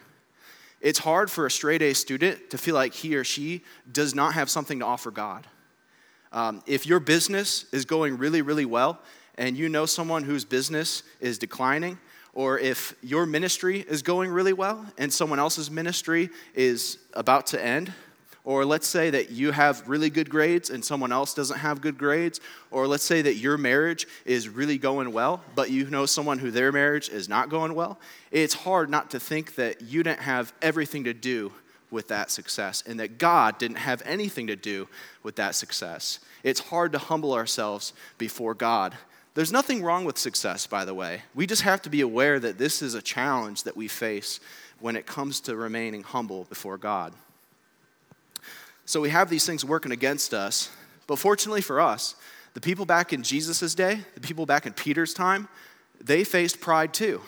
It's 0.82 1.00
hard 1.00 1.32
for 1.32 1.46
a 1.48 1.52
straight 1.52 1.82
A 1.82 1.94
student 1.94 2.52
to 2.52 2.58
feel 2.58 2.76
like 2.76 2.94
he 2.94 3.16
or 3.16 3.24
she 3.24 3.62
does 3.92 4.14
not 4.14 4.36
have 4.36 4.50
something 4.50 4.80
to 4.80 4.86
offer 4.86 5.10
God. 5.10 5.48
Um, 6.32 6.62
if 6.68 6.86
your 6.86 7.00
business 7.00 7.66
is 7.72 7.86
going 7.86 8.18
really, 8.18 8.44
really 8.44 8.66
well, 8.66 9.00
and 9.36 9.58
you 9.58 9.68
know 9.68 9.86
someone 9.86 10.24
whose 10.24 10.46
business 10.46 11.02
is 11.20 11.40
declining, 11.40 11.98
or 12.34 12.60
if 12.60 12.94
your 13.02 13.26
ministry 13.26 13.84
is 13.88 14.04
going 14.04 14.30
really 14.30 14.54
well 14.54 14.86
and 14.98 15.12
someone 15.12 15.40
else's 15.40 15.72
ministry 15.72 16.30
is 16.54 17.00
about 17.14 17.48
to 17.48 17.66
end, 17.66 17.92
or 18.44 18.66
let's 18.66 18.88
say 18.88 19.10
that 19.10 19.32
you 19.32 19.52
have 19.52 19.88
really 19.88 20.10
good 20.10 20.30
grades 20.30 20.70
and 20.70 20.84
someone 20.84 21.12
else 21.12 21.34
doesn't 21.34 21.60
have 21.60 21.82
good 21.82 21.98
grades, 21.98 22.40
or 22.72 22.88
let's 22.88 23.04
say 23.04 23.22
that 23.22 23.36
your 23.36 23.58
marriage 23.58 24.08
is 24.26 24.50
really 24.50 24.78
going 24.78 25.12
well, 25.12 25.42
but 25.56 25.70
you 25.70 25.90
know 25.90 26.06
someone 26.06 26.40
who 26.40 26.52
their 26.52 26.72
marriage 26.72 27.10
is 27.10 27.30
not 27.30 27.50
going 27.50 27.76
well, 27.76 28.00
it's 28.32 28.54
hard 28.54 28.90
not 28.90 29.12
to 29.12 29.20
think 29.20 29.56
that 29.56 29.82
you 29.82 30.04
didn't 30.04 30.22
have 30.22 30.54
everything 30.62 31.04
to 31.04 31.14
do 31.14 31.52
with 31.92 32.08
that 32.08 32.30
success 32.30 32.84
and 32.86 33.00
that 33.00 33.18
God 33.18 33.58
didn't 33.58 33.78
have 33.78 34.02
anything 34.06 34.48
to 34.48 34.56
do 34.56 34.88
with 35.24 35.36
that 35.38 35.56
success. 35.56 36.20
It's 36.44 36.60
hard 36.60 36.92
to 36.94 37.00
humble 37.00 37.34
ourselves 37.34 37.94
before 38.18 38.54
God 38.54 38.96
there's 39.40 39.52
nothing 39.52 39.84
wrong 39.84 40.04
with 40.06 40.18
success, 40.18 40.68
by 40.68 40.86
the 40.86 40.94
way. 40.94 41.22
We 41.36 41.48
just 41.48 41.62
have 41.62 41.82
to 41.84 41.90
be 41.90 42.02
aware 42.02 42.40
that 42.40 42.58
this 42.58 42.82
is 42.82 42.94
a 42.94 43.02
challenge 43.02 43.64
that 43.64 43.78
we 43.78 43.88
face 43.88 44.42
when 44.80 44.96
it 44.96 45.06
comes 45.06 45.40
to 45.42 45.56
remaining 45.56 46.04
humble 46.04 46.46
before 46.46 46.78
God. 46.78 47.14
So 48.90 49.02
we 49.02 49.12
have 49.12 49.30
these 49.30 49.46
things 49.46 49.64
working 49.64 49.92
against 49.92 50.34
us. 50.34 50.72
But 51.06 51.20
fortunately 51.20 51.62
for 51.62 51.80
us, 51.80 52.16
the 52.56 52.60
people 52.60 52.88
back 52.88 53.14
in 53.14 53.22
Jesus' 53.22 53.76
day, 53.76 54.00
the 54.16 54.20
people 54.20 54.48
back 54.48 54.66
in 54.66 54.74
Peter's 54.74 55.14
time, 55.14 55.48
they 56.04 56.24
faced 56.24 56.60
pride 56.60 56.92
too. 56.92 57.22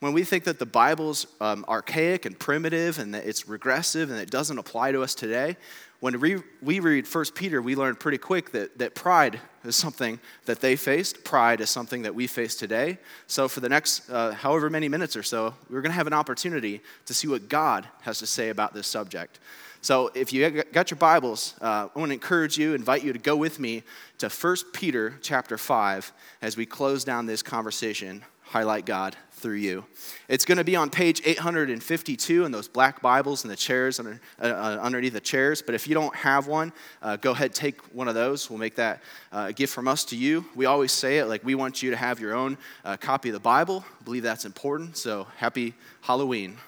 When 0.00 0.12
we 0.12 0.24
think 0.24 0.42
that 0.42 0.58
the 0.58 0.66
Bible's 0.66 1.28
um, 1.40 1.64
archaic 1.68 2.26
and 2.26 2.36
primitive 2.36 2.98
and 2.98 3.14
that 3.14 3.24
it's 3.24 3.48
regressive 3.48 4.10
and 4.10 4.18
it 4.18 4.28
doesn't 4.28 4.58
apply 4.58 4.90
to 4.90 5.04
us 5.04 5.14
today, 5.14 5.56
when 6.00 6.18
we, 6.18 6.38
we 6.60 6.80
read 6.80 7.06
1 7.06 7.24
Peter, 7.36 7.62
we 7.62 7.76
learn 7.76 7.94
pretty 7.94 8.18
quick 8.18 8.50
that, 8.50 8.76
that 8.78 8.96
pride 8.96 9.40
is 9.64 9.76
something 9.76 10.18
that 10.46 10.60
they 10.60 10.74
faced. 10.74 11.22
Pride 11.22 11.60
is 11.60 11.70
something 11.70 12.02
that 12.02 12.14
we 12.14 12.26
face 12.26 12.56
today. 12.56 12.98
So, 13.28 13.46
for 13.46 13.60
the 13.60 13.68
next 13.68 14.10
uh, 14.10 14.32
however 14.32 14.68
many 14.68 14.88
minutes 14.88 15.16
or 15.16 15.22
so, 15.22 15.54
we're 15.70 15.80
going 15.80 15.92
to 15.92 15.96
have 15.96 16.08
an 16.08 16.12
opportunity 16.12 16.82
to 17.06 17.14
see 17.14 17.28
what 17.28 17.48
God 17.48 17.86
has 18.02 18.18
to 18.18 18.26
say 18.26 18.48
about 18.48 18.74
this 18.74 18.88
subject. 18.88 19.38
So, 19.86 20.10
if 20.14 20.32
you 20.32 20.64
got 20.72 20.90
your 20.90 20.98
Bibles, 20.98 21.54
uh, 21.60 21.86
I 21.94 21.96
want 21.96 22.08
to 22.08 22.14
encourage 22.14 22.58
you, 22.58 22.74
invite 22.74 23.04
you 23.04 23.12
to 23.12 23.20
go 23.20 23.36
with 23.36 23.60
me 23.60 23.84
to 24.18 24.28
1 24.28 24.56
Peter 24.72 25.16
chapter 25.22 25.56
5 25.56 26.12
as 26.42 26.56
we 26.56 26.66
close 26.66 27.04
down 27.04 27.26
this 27.26 27.40
conversation, 27.40 28.24
Highlight 28.42 28.84
God 28.84 29.16
through 29.30 29.58
you. 29.58 29.84
It's 30.28 30.44
going 30.44 30.58
to 30.58 30.64
be 30.64 30.74
on 30.74 30.90
page 30.90 31.22
852 31.24 32.44
in 32.44 32.50
those 32.50 32.66
black 32.66 33.00
Bibles 33.00 33.44
and 33.44 33.50
the 33.50 33.56
chairs 33.56 34.00
under, 34.00 34.20
uh, 34.42 34.46
uh, 34.46 34.78
underneath 34.82 35.12
the 35.12 35.20
chairs. 35.20 35.62
But 35.62 35.76
if 35.76 35.86
you 35.86 35.94
don't 35.94 36.14
have 36.16 36.48
one, 36.48 36.72
uh, 37.00 37.14
go 37.14 37.30
ahead 37.30 37.54
take 37.54 37.80
one 37.94 38.08
of 38.08 38.16
those. 38.16 38.50
We'll 38.50 38.58
make 38.58 38.74
that 38.74 39.04
uh, 39.30 39.46
a 39.50 39.52
gift 39.52 39.72
from 39.72 39.86
us 39.86 40.04
to 40.06 40.16
you. 40.16 40.46
We 40.56 40.66
always 40.66 40.90
say 40.90 41.18
it 41.18 41.26
like 41.26 41.44
we 41.44 41.54
want 41.54 41.80
you 41.80 41.92
to 41.92 41.96
have 41.96 42.18
your 42.18 42.34
own 42.34 42.58
uh, 42.84 42.96
copy 42.96 43.28
of 43.28 43.34
the 43.34 43.40
Bible. 43.40 43.84
I 44.00 44.02
believe 44.02 44.24
that's 44.24 44.46
important. 44.46 44.96
So 44.96 45.28
happy 45.36 45.74
Halloween. 46.00 46.58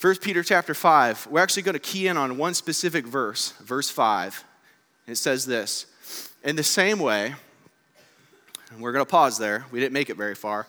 1 0.00 0.16
Peter 0.16 0.42
chapter 0.42 0.72
5, 0.72 1.26
we're 1.30 1.42
actually 1.42 1.62
going 1.62 1.74
to 1.74 1.78
key 1.78 2.06
in 2.06 2.16
on 2.16 2.38
one 2.38 2.54
specific 2.54 3.04
verse, 3.04 3.50
verse 3.60 3.90
5. 3.90 4.44
It 5.06 5.16
says 5.16 5.44
this 5.44 5.84
In 6.42 6.56
the 6.56 6.62
same 6.62 6.98
way, 6.98 7.34
and 8.70 8.80
we're 8.80 8.92
going 8.92 9.04
to 9.04 9.10
pause 9.10 9.36
there. 9.36 9.66
We 9.70 9.78
didn't 9.78 9.92
make 9.92 10.08
it 10.08 10.16
very 10.16 10.34
far. 10.34 10.66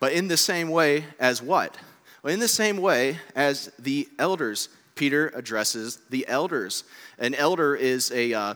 But 0.00 0.12
in 0.12 0.28
the 0.28 0.36
same 0.36 0.68
way 0.68 1.06
as 1.18 1.40
what? 1.40 1.74
Well, 2.22 2.34
in 2.34 2.40
the 2.40 2.48
same 2.48 2.76
way 2.76 3.16
as 3.34 3.72
the 3.78 4.06
elders, 4.18 4.68
Peter 4.96 5.32
addresses 5.34 6.00
the 6.10 6.28
elders. 6.28 6.84
An 7.18 7.34
elder 7.34 7.74
is 7.74 8.12
a, 8.12 8.34
uh, 8.34 8.54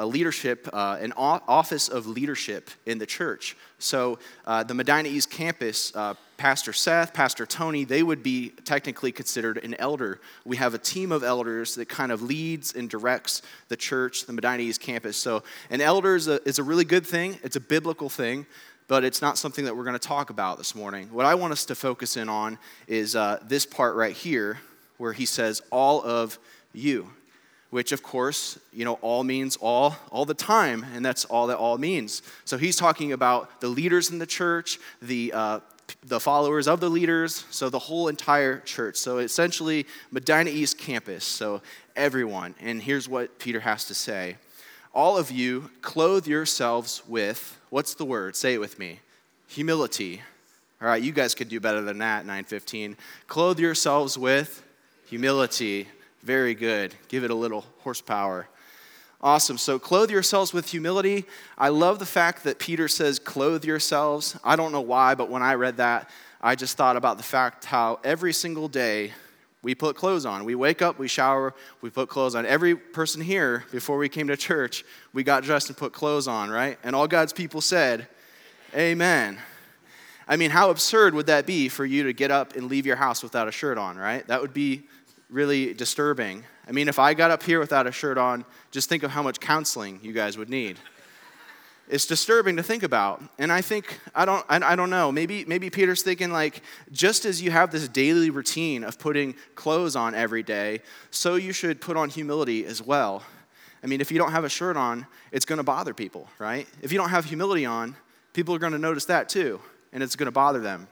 a 0.00 0.06
leadership, 0.06 0.68
uh, 0.72 0.98
an 1.00 1.12
office 1.16 1.88
of 1.88 2.08
leadership 2.08 2.70
in 2.86 2.98
the 2.98 3.06
church. 3.06 3.56
So 3.78 4.18
uh, 4.46 4.64
the 4.64 4.74
Medina 4.74 5.08
East 5.08 5.30
campus, 5.30 5.94
uh, 5.94 6.14
Pastor 6.40 6.72
Seth, 6.72 7.12
Pastor 7.12 7.44
Tony, 7.44 7.84
they 7.84 8.02
would 8.02 8.22
be 8.22 8.48
technically 8.64 9.12
considered 9.12 9.58
an 9.58 9.74
elder. 9.74 10.22
We 10.46 10.56
have 10.56 10.72
a 10.72 10.78
team 10.78 11.12
of 11.12 11.22
elders 11.22 11.74
that 11.74 11.90
kind 11.90 12.10
of 12.10 12.22
leads 12.22 12.74
and 12.74 12.88
directs 12.88 13.42
the 13.68 13.76
church, 13.76 14.24
the 14.24 14.32
Medina 14.32 14.62
East 14.62 14.80
campus. 14.80 15.18
So 15.18 15.42
an 15.68 15.82
elder 15.82 16.16
is 16.16 16.28
a, 16.28 16.42
is 16.48 16.58
a 16.58 16.62
really 16.62 16.86
good 16.86 17.04
thing, 17.04 17.38
it's 17.42 17.56
a 17.56 17.60
biblical 17.60 18.08
thing. 18.08 18.46
But 18.88 19.04
it's 19.04 19.20
not 19.20 19.36
something 19.36 19.66
that 19.66 19.76
we're 19.76 19.84
going 19.84 19.98
to 19.98 20.08
talk 20.08 20.30
about 20.30 20.56
this 20.56 20.74
morning. 20.74 21.12
What 21.12 21.26
I 21.26 21.34
want 21.34 21.52
us 21.52 21.66
to 21.66 21.74
focus 21.74 22.16
in 22.16 22.30
on 22.30 22.58
is 22.88 23.14
uh, 23.14 23.38
this 23.42 23.66
part 23.66 23.94
right 23.94 24.16
here, 24.16 24.60
where 24.96 25.12
he 25.12 25.26
says, 25.26 25.60
All 25.70 26.02
of 26.02 26.38
you 26.72 27.10
which 27.70 27.92
of 27.92 28.02
course, 28.02 28.58
you 28.72 28.84
know, 28.84 28.94
all 28.94 29.24
means 29.24 29.56
all, 29.56 29.96
all 30.10 30.24
the 30.24 30.34
time, 30.34 30.84
and 30.94 31.04
that's 31.04 31.24
all 31.24 31.46
that 31.46 31.56
all 31.56 31.78
means. 31.78 32.22
So 32.44 32.58
he's 32.58 32.76
talking 32.76 33.12
about 33.12 33.60
the 33.60 33.68
leaders 33.68 34.10
in 34.10 34.18
the 34.18 34.26
church, 34.26 34.78
the, 35.00 35.32
uh, 35.32 35.60
the 36.02 36.20
followers 36.20 36.68
of 36.68 36.80
the 36.80 36.88
leaders, 36.88 37.44
so 37.50 37.68
the 37.68 37.78
whole 37.78 38.08
entire 38.08 38.60
church. 38.60 38.96
So 38.96 39.18
essentially, 39.18 39.86
Medina 40.10 40.50
East 40.50 40.78
campus, 40.78 41.24
so 41.24 41.62
everyone. 41.96 42.54
And 42.60 42.82
here's 42.82 43.08
what 43.08 43.38
Peter 43.38 43.60
has 43.60 43.84
to 43.86 43.94
say 43.94 44.36
All 44.94 45.16
of 45.16 45.30
you 45.30 45.70
clothe 45.82 46.26
yourselves 46.26 47.02
with, 47.06 47.58
what's 47.70 47.94
the 47.94 48.04
word? 48.04 48.36
Say 48.36 48.54
it 48.54 48.60
with 48.60 48.78
me 48.78 49.00
humility. 49.46 50.22
All 50.80 50.88
right, 50.88 51.02
you 51.02 51.12
guys 51.12 51.34
could 51.34 51.48
do 51.48 51.60
better 51.60 51.82
than 51.82 51.98
that, 51.98 52.24
915. 52.24 52.96
Clothe 53.26 53.58
yourselves 53.58 54.16
with 54.16 54.62
humility 55.06 55.88
very 56.22 56.54
good. 56.54 56.94
Give 57.08 57.24
it 57.24 57.30
a 57.30 57.34
little 57.34 57.64
horsepower. 57.80 58.48
Awesome. 59.22 59.58
So, 59.58 59.78
clothe 59.78 60.10
yourselves 60.10 60.54
with 60.54 60.70
humility. 60.70 61.26
I 61.58 61.68
love 61.68 61.98
the 61.98 62.06
fact 62.06 62.44
that 62.44 62.58
Peter 62.58 62.88
says, 62.88 63.18
clothe 63.18 63.66
yourselves. 63.66 64.38
I 64.42 64.56
don't 64.56 64.72
know 64.72 64.80
why, 64.80 65.14
but 65.14 65.28
when 65.28 65.42
I 65.42 65.54
read 65.54 65.76
that, 65.76 66.08
I 66.40 66.54
just 66.54 66.78
thought 66.78 66.96
about 66.96 67.18
the 67.18 67.22
fact 67.22 67.66
how 67.66 68.00
every 68.02 68.32
single 68.32 68.66
day 68.66 69.12
we 69.62 69.74
put 69.74 69.94
clothes 69.94 70.24
on. 70.24 70.44
We 70.46 70.54
wake 70.54 70.80
up, 70.80 70.98
we 70.98 71.06
shower, 71.06 71.52
we 71.82 71.90
put 71.90 72.08
clothes 72.08 72.34
on. 72.34 72.46
Every 72.46 72.74
person 72.74 73.20
here, 73.20 73.64
before 73.70 73.98
we 73.98 74.08
came 74.08 74.28
to 74.28 74.38
church, 74.38 74.84
we 75.12 75.22
got 75.22 75.42
dressed 75.42 75.68
and 75.68 75.76
put 75.76 75.92
clothes 75.92 76.26
on, 76.26 76.48
right? 76.48 76.78
And 76.82 76.96
all 76.96 77.06
God's 77.06 77.34
people 77.34 77.60
said, 77.60 78.08
Amen. 78.74 79.38
I 80.26 80.36
mean, 80.36 80.50
how 80.50 80.70
absurd 80.70 81.12
would 81.14 81.26
that 81.26 81.44
be 81.44 81.68
for 81.68 81.84
you 81.84 82.04
to 82.04 82.14
get 82.14 82.30
up 82.30 82.56
and 82.56 82.68
leave 82.68 82.86
your 82.86 82.96
house 82.96 83.22
without 83.22 83.48
a 83.48 83.52
shirt 83.52 83.76
on, 83.76 83.98
right? 83.98 84.26
That 84.28 84.40
would 84.40 84.54
be 84.54 84.84
really 85.30 85.72
disturbing. 85.74 86.44
I 86.68 86.72
mean, 86.72 86.88
if 86.88 86.98
I 86.98 87.14
got 87.14 87.30
up 87.30 87.42
here 87.42 87.60
without 87.60 87.86
a 87.86 87.92
shirt 87.92 88.18
on, 88.18 88.44
just 88.70 88.88
think 88.88 89.02
of 89.02 89.10
how 89.10 89.22
much 89.22 89.40
counseling 89.40 90.00
you 90.02 90.12
guys 90.12 90.36
would 90.36 90.50
need. 90.50 90.78
It's 91.88 92.06
disturbing 92.06 92.56
to 92.56 92.62
think 92.62 92.84
about. 92.84 93.20
And 93.38 93.50
I 93.50 93.62
think, 93.62 93.98
I 94.14 94.24
don't, 94.24 94.44
I, 94.48 94.76
don't 94.76 94.90
know, 94.90 95.10
maybe, 95.10 95.44
maybe 95.46 95.70
Peter's 95.70 96.02
thinking 96.02 96.30
like, 96.30 96.62
just 96.92 97.24
as 97.24 97.42
you 97.42 97.50
have 97.50 97.72
this 97.72 97.88
daily 97.88 98.30
routine 98.30 98.84
of 98.84 98.98
putting 98.98 99.34
clothes 99.56 99.96
on 99.96 100.14
every 100.14 100.44
day, 100.44 100.82
so 101.10 101.34
you 101.34 101.52
should 101.52 101.80
put 101.80 101.96
on 101.96 102.08
humility 102.08 102.64
as 102.64 102.80
well. 102.80 103.24
I 103.82 103.88
mean, 103.88 104.00
if 104.00 104.12
you 104.12 104.18
don't 104.18 104.30
have 104.30 104.44
a 104.44 104.48
shirt 104.48 104.76
on, 104.76 105.06
it's 105.32 105.44
going 105.44 105.56
to 105.56 105.64
bother 105.64 105.92
people, 105.92 106.28
right? 106.38 106.68
If 106.80 106.92
you 106.92 106.98
don't 106.98 107.10
have 107.10 107.24
humility 107.24 107.66
on, 107.66 107.96
people 108.34 108.54
are 108.54 108.58
going 108.58 108.72
to 108.72 108.78
notice 108.78 109.06
that 109.06 109.28
too, 109.28 109.60
and 109.92 110.00
it's 110.00 110.14
going 110.14 110.26
to 110.26 110.32
bother 110.32 110.60
them. 110.60 110.86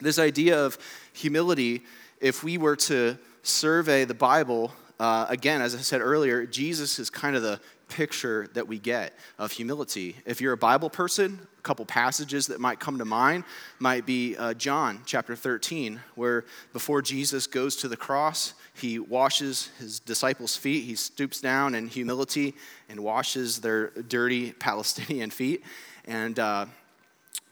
This 0.00 0.18
idea 0.18 0.64
of 0.64 0.78
humility, 1.12 1.84
if 2.20 2.42
we 2.42 2.58
were 2.58 2.76
to 2.76 3.18
survey 3.42 4.04
the 4.04 4.14
Bible, 4.14 4.72
uh, 4.98 5.26
again, 5.28 5.60
as 5.60 5.74
I 5.74 5.78
said 5.78 6.00
earlier, 6.00 6.46
Jesus 6.46 6.98
is 6.98 7.10
kind 7.10 7.36
of 7.36 7.42
the 7.42 7.60
picture 7.88 8.48
that 8.54 8.68
we 8.68 8.78
get 8.78 9.14
of 9.38 9.52
humility. 9.52 10.16
If 10.26 10.40
you're 10.40 10.52
a 10.52 10.58
Bible 10.58 10.90
person, 10.90 11.40
a 11.58 11.62
couple 11.62 11.84
passages 11.86 12.46
that 12.48 12.60
might 12.60 12.80
come 12.80 12.98
to 12.98 13.04
mind 13.04 13.44
might 13.78 14.06
be 14.06 14.36
uh, 14.36 14.54
John 14.54 15.00
chapter 15.06 15.34
13, 15.34 16.00
where 16.14 16.44
before 16.72 17.02
Jesus 17.02 17.46
goes 17.46 17.76
to 17.76 17.88
the 17.88 17.96
cross, 17.96 18.54
he 18.74 18.98
washes 18.98 19.70
his 19.78 20.00
disciples' 20.00 20.56
feet. 20.56 20.84
He 20.84 20.94
stoops 20.94 21.40
down 21.40 21.74
in 21.74 21.88
humility 21.88 22.54
and 22.88 23.00
washes 23.00 23.60
their 23.60 23.88
dirty 23.90 24.52
Palestinian 24.52 25.30
feet. 25.32 25.62
And 26.04 26.38
uh, 26.38 26.66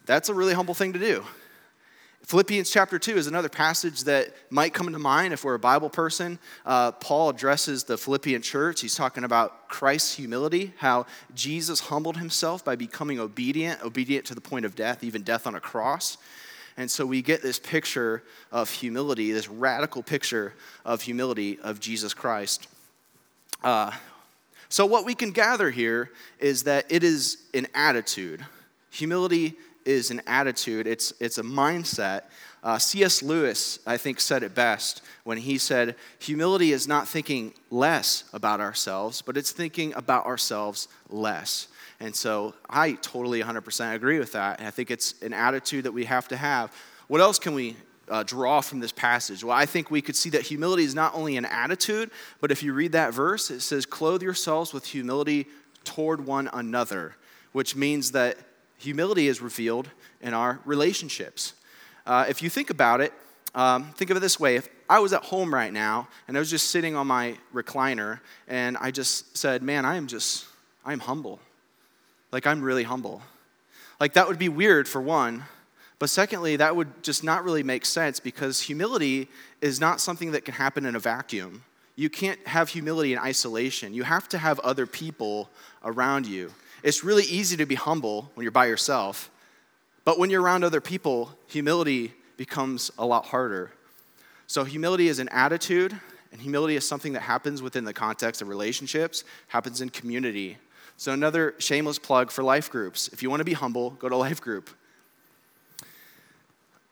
that's 0.04 0.28
a 0.28 0.34
really 0.34 0.54
humble 0.54 0.74
thing 0.74 0.92
to 0.92 0.98
do. 0.98 1.24
Philippians 2.26 2.68
chapter 2.68 2.98
2 2.98 3.16
is 3.16 3.28
another 3.28 3.48
passage 3.48 4.02
that 4.02 4.34
might 4.50 4.74
come 4.74 4.92
to 4.92 4.98
mind 4.98 5.32
if 5.32 5.44
we're 5.44 5.54
a 5.54 5.60
Bible 5.60 5.88
person. 5.88 6.40
Uh, 6.64 6.90
Paul 6.90 7.28
addresses 7.28 7.84
the 7.84 7.96
Philippian 7.96 8.42
church. 8.42 8.80
He's 8.80 8.96
talking 8.96 9.22
about 9.22 9.68
Christ's 9.68 10.16
humility, 10.16 10.72
how 10.78 11.06
Jesus 11.36 11.78
humbled 11.78 12.16
himself 12.16 12.64
by 12.64 12.74
becoming 12.74 13.20
obedient, 13.20 13.80
obedient 13.80 14.24
to 14.26 14.34
the 14.34 14.40
point 14.40 14.64
of 14.64 14.74
death, 14.74 15.04
even 15.04 15.22
death 15.22 15.46
on 15.46 15.54
a 15.54 15.60
cross. 15.60 16.18
And 16.76 16.90
so 16.90 17.06
we 17.06 17.22
get 17.22 17.42
this 17.42 17.60
picture 17.60 18.24
of 18.50 18.70
humility, 18.70 19.30
this 19.30 19.48
radical 19.48 20.02
picture 20.02 20.52
of 20.84 21.02
humility 21.02 21.60
of 21.62 21.78
Jesus 21.78 22.12
Christ. 22.12 22.66
Uh, 23.62 23.92
so, 24.68 24.84
what 24.84 25.04
we 25.04 25.14
can 25.14 25.30
gather 25.30 25.70
here 25.70 26.10
is 26.40 26.64
that 26.64 26.86
it 26.88 27.04
is 27.04 27.38
an 27.54 27.68
attitude. 27.72 28.44
Humility 28.90 29.54
is 29.86 30.10
an 30.10 30.20
attitude, 30.26 30.86
it's, 30.86 31.12
it's 31.20 31.38
a 31.38 31.42
mindset. 31.42 32.22
Uh, 32.62 32.78
C.S. 32.78 33.22
Lewis, 33.22 33.78
I 33.86 33.96
think, 33.96 34.18
said 34.18 34.42
it 34.42 34.54
best 34.54 35.02
when 35.24 35.38
he 35.38 35.56
said, 35.56 35.94
Humility 36.18 36.72
is 36.72 36.88
not 36.88 37.06
thinking 37.06 37.54
less 37.70 38.24
about 38.32 38.60
ourselves, 38.60 39.22
but 39.22 39.36
it's 39.36 39.52
thinking 39.52 39.94
about 39.94 40.26
ourselves 40.26 40.88
less. 41.08 41.68
And 42.00 42.14
so 42.14 42.54
I 42.68 42.92
totally 42.92 43.42
100% 43.42 43.94
agree 43.94 44.18
with 44.18 44.32
that. 44.32 44.58
And 44.58 44.66
I 44.66 44.70
think 44.70 44.90
it's 44.90 45.14
an 45.22 45.32
attitude 45.32 45.84
that 45.84 45.92
we 45.92 46.04
have 46.04 46.28
to 46.28 46.36
have. 46.36 46.72
What 47.08 47.20
else 47.20 47.38
can 47.38 47.54
we 47.54 47.76
uh, 48.08 48.22
draw 48.22 48.60
from 48.60 48.80
this 48.80 48.92
passage? 48.92 49.42
Well, 49.44 49.56
I 49.56 49.66
think 49.66 49.90
we 49.90 50.02
could 50.02 50.16
see 50.16 50.30
that 50.30 50.42
humility 50.42 50.82
is 50.82 50.94
not 50.94 51.14
only 51.14 51.36
an 51.36 51.44
attitude, 51.44 52.10
but 52.40 52.50
if 52.50 52.62
you 52.62 52.72
read 52.72 52.92
that 52.92 53.14
verse, 53.14 53.50
it 53.50 53.60
says, 53.60 53.86
Clothe 53.86 54.22
yourselves 54.22 54.72
with 54.72 54.86
humility 54.86 55.46
toward 55.84 56.26
one 56.26 56.50
another, 56.52 57.14
which 57.52 57.76
means 57.76 58.12
that 58.12 58.36
humility 58.78 59.28
is 59.28 59.40
revealed 59.40 59.90
in 60.20 60.34
our 60.34 60.60
relationships. 60.64 61.54
Uh, 62.06 62.26
if 62.28 62.42
you 62.42 62.50
think 62.50 62.70
about 62.70 63.00
it, 63.00 63.12
um, 63.54 63.92
think 63.92 64.10
of 64.10 64.16
it 64.16 64.20
this 64.20 64.38
way 64.38 64.56
if 64.56 64.68
I 64.88 64.98
was 65.00 65.12
at 65.12 65.24
home 65.24 65.52
right 65.52 65.72
now 65.72 66.08
and 66.28 66.36
I 66.36 66.40
was 66.40 66.50
just 66.50 66.70
sitting 66.70 66.94
on 66.94 67.06
my 67.06 67.36
recliner 67.54 68.20
and 68.46 68.76
I 68.76 68.90
just 68.90 69.36
said, 69.36 69.62
Man, 69.62 69.84
I 69.84 69.96
am 69.96 70.06
just, 70.06 70.46
I'm 70.84 71.00
humble. 71.00 71.40
Like, 72.32 72.46
I'm 72.46 72.62
really 72.62 72.82
humble. 72.82 73.22
Like, 73.98 74.12
that 74.12 74.28
would 74.28 74.38
be 74.38 74.48
weird 74.48 74.86
for 74.86 75.00
one, 75.00 75.44
But 75.98 76.10
secondly, 76.10 76.56
that 76.56 76.76
would 76.76 77.02
just 77.02 77.24
not 77.24 77.44
really 77.44 77.62
make 77.62 77.86
sense 77.86 78.20
because 78.20 78.60
humility 78.60 79.28
is 79.62 79.80
not 79.80 80.00
something 80.00 80.32
that 80.32 80.44
can 80.44 80.52
happen 80.52 80.84
in 80.84 80.94
a 80.94 80.98
vacuum. 80.98 81.64
You 81.96 82.10
can't 82.10 82.46
have 82.46 82.68
humility 82.68 83.14
in 83.14 83.18
isolation. 83.18 83.94
You 83.94 84.02
have 84.02 84.28
to 84.28 84.38
have 84.38 84.60
other 84.60 84.86
people 84.86 85.48
around 85.82 86.26
you. 86.26 86.52
It's 86.86 87.02
really 87.02 87.24
easy 87.24 87.56
to 87.56 87.66
be 87.66 87.74
humble 87.74 88.30
when 88.34 88.44
you're 88.44 88.52
by 88.52 88.66
yourself, 88.66 89.28
but 90.04 90.20
when 90.20 90.30
you're 90.30 90.40
around 90.40 90.62
other 90.62 90.80
people, 90.80 91.36
humility 91.48 92.12
becomes 92.36 92.92
a 92.96 93.04
lot 93.04 93.26
harder. 93.26 93.72
So, 94.46 94.62
humility 94.62 95.08
is 95.08 95.18
an 95.18 95.28
attitude, 95.30 95.98
and 96.30 96.40
humility 96.40 96.76
is 96.76 96.86
something 96.86 97.14
that 97.14 97.22
happens 97.22 97.60
within 97.60 97.82
the 97.82 97.92
context 97.92 98.40
of 98.40 98.46
relationships, 98.46 99.24
happens 99.48 99.80
in 99.80 99.88
community. 99.88 100.58
So, 100.96 101.10
another 101.10 101.56
shameless 101.58 101.98
plug 101.98 102.30
for 102.30 102.44
life 102.44 102.70
groups. 102.70 103.08
If 103.08 103.20
you 103.20 103.30
want 103.30 103.40
to 103.40 103.44
be 103.44 103.54
humble, 103.54 103.90
go 103.90 104.08
to 104.08 104.16
life 104.28 104.40
group. 104.40 104.70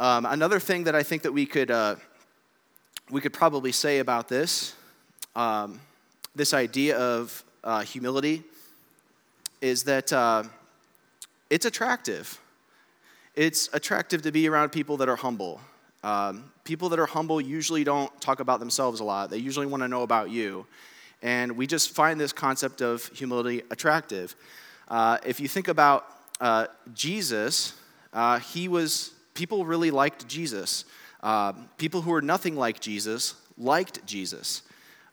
Um, 0.01 0.27
another 0.27 0.59
thing 0.59 0.83
that 0.85 0.97
I 0.97 1.05
think 1.05 1.23
that 1.23 1.31
we 1.31 1.47
could, 1.47 1.71
uh, 1.71 1.95
we 3.13 3.21
could 3.21 3.33
probably 3.33 3.71
say 3.71 4.01
about 4.01 4.29
this, 4.29 4.75
um, 5.37 5.79
this 6.35 6.53
idea 6.53 6.99
of 6.99 7.45
uh, 7.63 7.83
humility, 7.83 8.43
is 9.65 9.85
that 9.85 10.13
uh, 10.13 10.43
it's 11.49 11.65
attractive. 11.65 12.39
It's 13.35 13.71
attractive 13.73 14.21
to 14.21 14.31
be 14.31 14.47
around 14.47 14.73
people 14.73 14.99
that 14.99 15.09
are 15.09 15.17
humble. 15.17 15.59
Um, 16.03 16.53
people 16.65 16.91
that 16.91 16.99
are 16.99 17.07
humble 17.07 17.41
usually 17.41 17.83
don't 17.83 18.13
talk 18.21 18.41
about 18.41 18.61
themselves 18.61 19.01
a 19.01 19.05
lot, 19.05 19.31
they 19.31 19.39
usually 19.39 19.65
want 19.65 19.83
to 19.83 19.89
know 19.89 20.03
about 20.03 20.29
you. 20.29 20.67
And 21.23 21.57
we 21.57 21.67
just 21.67 21.93
find 21.93 22.21
this 22.21 22.31
concept 22.31 22.83
of 22.83 23.07
humility 23.15 23.63
attractive. 23.71 24.37
Uh, 24.87 25.17
if 25.25 25.41
you 25.41 25.49
think 25.49 25.69
about 25.69 26.05
uh, 26.43 26.67
Jesus, 26.93 27.73
uh, 28.13 28.41
he 28.41 28.69
was 28.69 29.13
people 29.33 29.65
really 29.65 29.91
liked 29.91 30.29
Jesus. 30.29 30.85
Uh, 31.23 31.55
people 31.79 32.03
who 32.03 32.11
were 32.11 32.21
nothing 32.21 32.55
like 32.55 32.81
Jesus 32.81 33.35
liked 33.57 34.05
Jesus. 34.05 34.61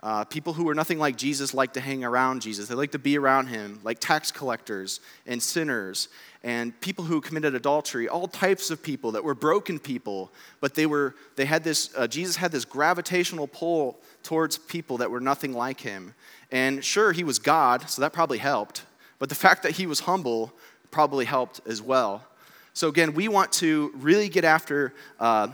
Uh, 0.03 0.24
people 0.24 0.53
who 0.53 0.63
were 0.63 0.74
nothing 0.74 0.98
like 0.98 1.15
Jesus 1.15 1.53
liked 1.53 1.75
to 1.75 1.79
hang 1.79 2.03
around 2.03 2.41
Jesus. 2.41 2.67
They 2.67 2.75
liked 2.75 2.93
to 2.93 3.00
be 3.00 3.17
around 3.17 3.48
him, 3.48 3.79
like 3.84 4.00
tax 4.00 4.31
collectors 4.31 5.00
and 5.27 5.41
sinners 5.41 6.08
and 6.43 6.79
people 6.81 7.05
who 7.05 7.22
committed 7.22 7.53
adultery, 7.53 8.10
all 8.10 8.27
types 8.27 8.72
of 8.72 8.81
people 8.81 9.12
that 9.12 9.24
were 9.24 9.36
broken 9.36 9.77
people, 9.77 10.31
but 10.60 10.74
they 10.74 10.86
were 10.86 11.15
they 11.36 11.46
had 11.46 11.63
this 11.63 11.91
uh, 11.96 12.08
Jesus 12.08 12.36
had 12.36 12.51
this 12.51 12.65
gravitational 12.65 13.48
pull 13.48 14.00
towards 14.24 14.58
people 14.58 14.98
that 14.98 15.12
were 15.12 15.20
nothing 15.20 15.53
like 15.53 15.79
him. 15.79 16.15
And 16.51 16.84
sure, 16.84 17.12
he 17.12 17.24
was 17.24 17.39
God, 17.39 17.89
so 17.89 18.01
that 18.01 18.12
probably 18.12 18.39
helped. 18.39 18.84
But 19.20 19.29
the 19.29 19.36
fact 19.36 19.63
that 19.63 19.74
he 19.74 19.86
was 19.86 20.01
humble 20.01 20.51
probably 20.89 21.25
helped 21.25 21.62
as 21.67 21.81
well. 21.81 22.25
So, 22.74 22.88
again, 22.88 23.13
we 23.13 23.27
want 23.27 23.51
to 23.53 23.91
really 23.96 24.29
get 24.29 24.43
after 24.43 24.93
uh, 25.20 25.50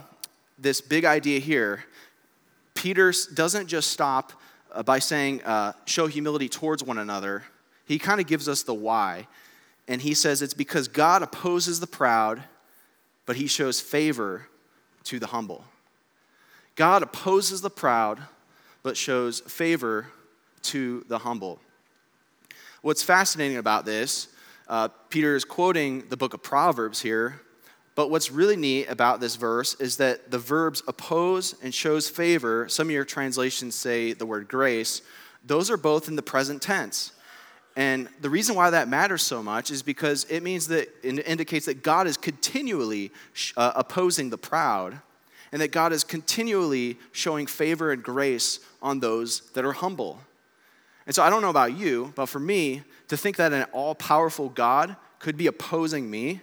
this 0.58 0.80
big 0.80 1.04
idea 1.04 1.38
here. 1.38 1.84
Peter 2.74 3.12
doesn't 3.34 3.66
just 3.66 3.90
stop 3.90 4.32
uh, 4.72 4.82
by 4.82 4.98
saying, 4.98 5.42
uh, 5.44 5.72
show 5.84 6.06
humility 6.06 6.48
towards 6.48 6.82
one 6.82 6.98
another. 6.98 7.44
He 7.86 7.98
kind 7.98 8.20
of 8.20 8.26
gives 8.26 8.48
us 8.48 8.62
the 8.62 8.74
why. 8.74 9.26
And 9.86 10.02
he 10.02 10.14
says 10.14 10.42
it's 10.42 10.54
because 10.54 10.88
God 10.88 11.22
opposes 11.22 11.80
the 11.80 11.86
proud, 11.86 12.42
but 13.26 13.36
he 13.36 13.46
shows 13.46 13.80
favor 13.80 14.48
to 15.04 15.18
the 15.18 15.28
humble. 15.28 15.64
God 16.76 17.02
opposes 17.02 17.60
the 17.60 17.70
proud, 17.70 18.20
but 18.82 18.96
shows 18.96 19.40
favor 19.40 20.06
to 20.62 21.04
the 21.08 21.18
humble. 21.18 21.58
What's 22.82 23.02
fascinating 23.02 23.56
about 23.56 23.84
this 23.84 24.28
uh, 24.68 24.88
Peter 25.08 25.34
is 25.34 25.44
quoting 25.44 26.04
the 26.10 26.16
book 26.16 26.34
of 26.34 26.42
Proverbs 26.42 27.00
here, 27.00 27.40
but 27.98 28.10
what's 28.10 28.30
really 28.30 28.54
neat 28.54 28.88
about 28.88 29.18
this 29.18 29.34
verse 29.34 29.74
is 29.80 29.96
that 29.96 30.30
the 30.30 30.38
verbs 30.38 30.84
oppose 30.86 31.56
and 31.64 31.74
shows 31.74 32.08
favor, 32.08 32.68
some 32.68 32.86
of 32.86 32.92
your 32.92 33.04
translations 33.04 33.74
say 33.74 34.12
the 34.12 34.24
word 34.24 34.46
grace, 34.46 35.02
those 35.44 35.68
are 35.68 35.76
both 35.76 36.06
in 36.06 36.14
the 36.14 36.22
present 36.22 36.62
tense. 36.62 37.10
And 37.74 38.08
the 38.20 38.30
reason 38.30 38.54
why 38.54 38.70
that 38.70 38.86
matters 38.86 39.22
so 39.22 39.42
much 39.42 39.72
is 39.72 39.82
because 39.82 40.22
it 40.30 40.44
means 40.44 40.68
that 40.68 40.88
it 41.02 41.26
indicates 41.26 41.66
that 41.66 41.82
God 41.82 42.06
is 42.06 42.16
continually 42.16 43.10
uh, 43.56 43.72
opposing 43.74 44.30
the 44.30 44.38
proud 44.38 45.00
and 45.50 45.60
that 45.60 45.72
God 45.72 45.92
is 45.92 46.04
continually 46.04 47.00
showing 47.10 47.48
favor 47.48 47.90
and 47.90 48.00
grace 48.00 48.60
on 48.80 49.00
those 49.00 49.40
that 49.54 49.64
are 49.64 49.72
humble. 49.72 50.20
And 51.04 51.16
so 51.16 51.24
I 51.24 51.30
don't 51.30 51.42
know 51.42 51.50
about 51.50 51.76
you, 51.76 52.12
but 52.14 52.26
for 52.26 52.38
me, 52.38 52.82
to 53.08 53.16
think 53.16 53.34
that 53.38 53.52
an 53.52 53.64
all 53.72 53.96
powerful 53.96 54.50
God 54.50 54.94
could 55.18 55.36
be 55.36 55.48
opposing 55.48 56.08
me 56.08 56.42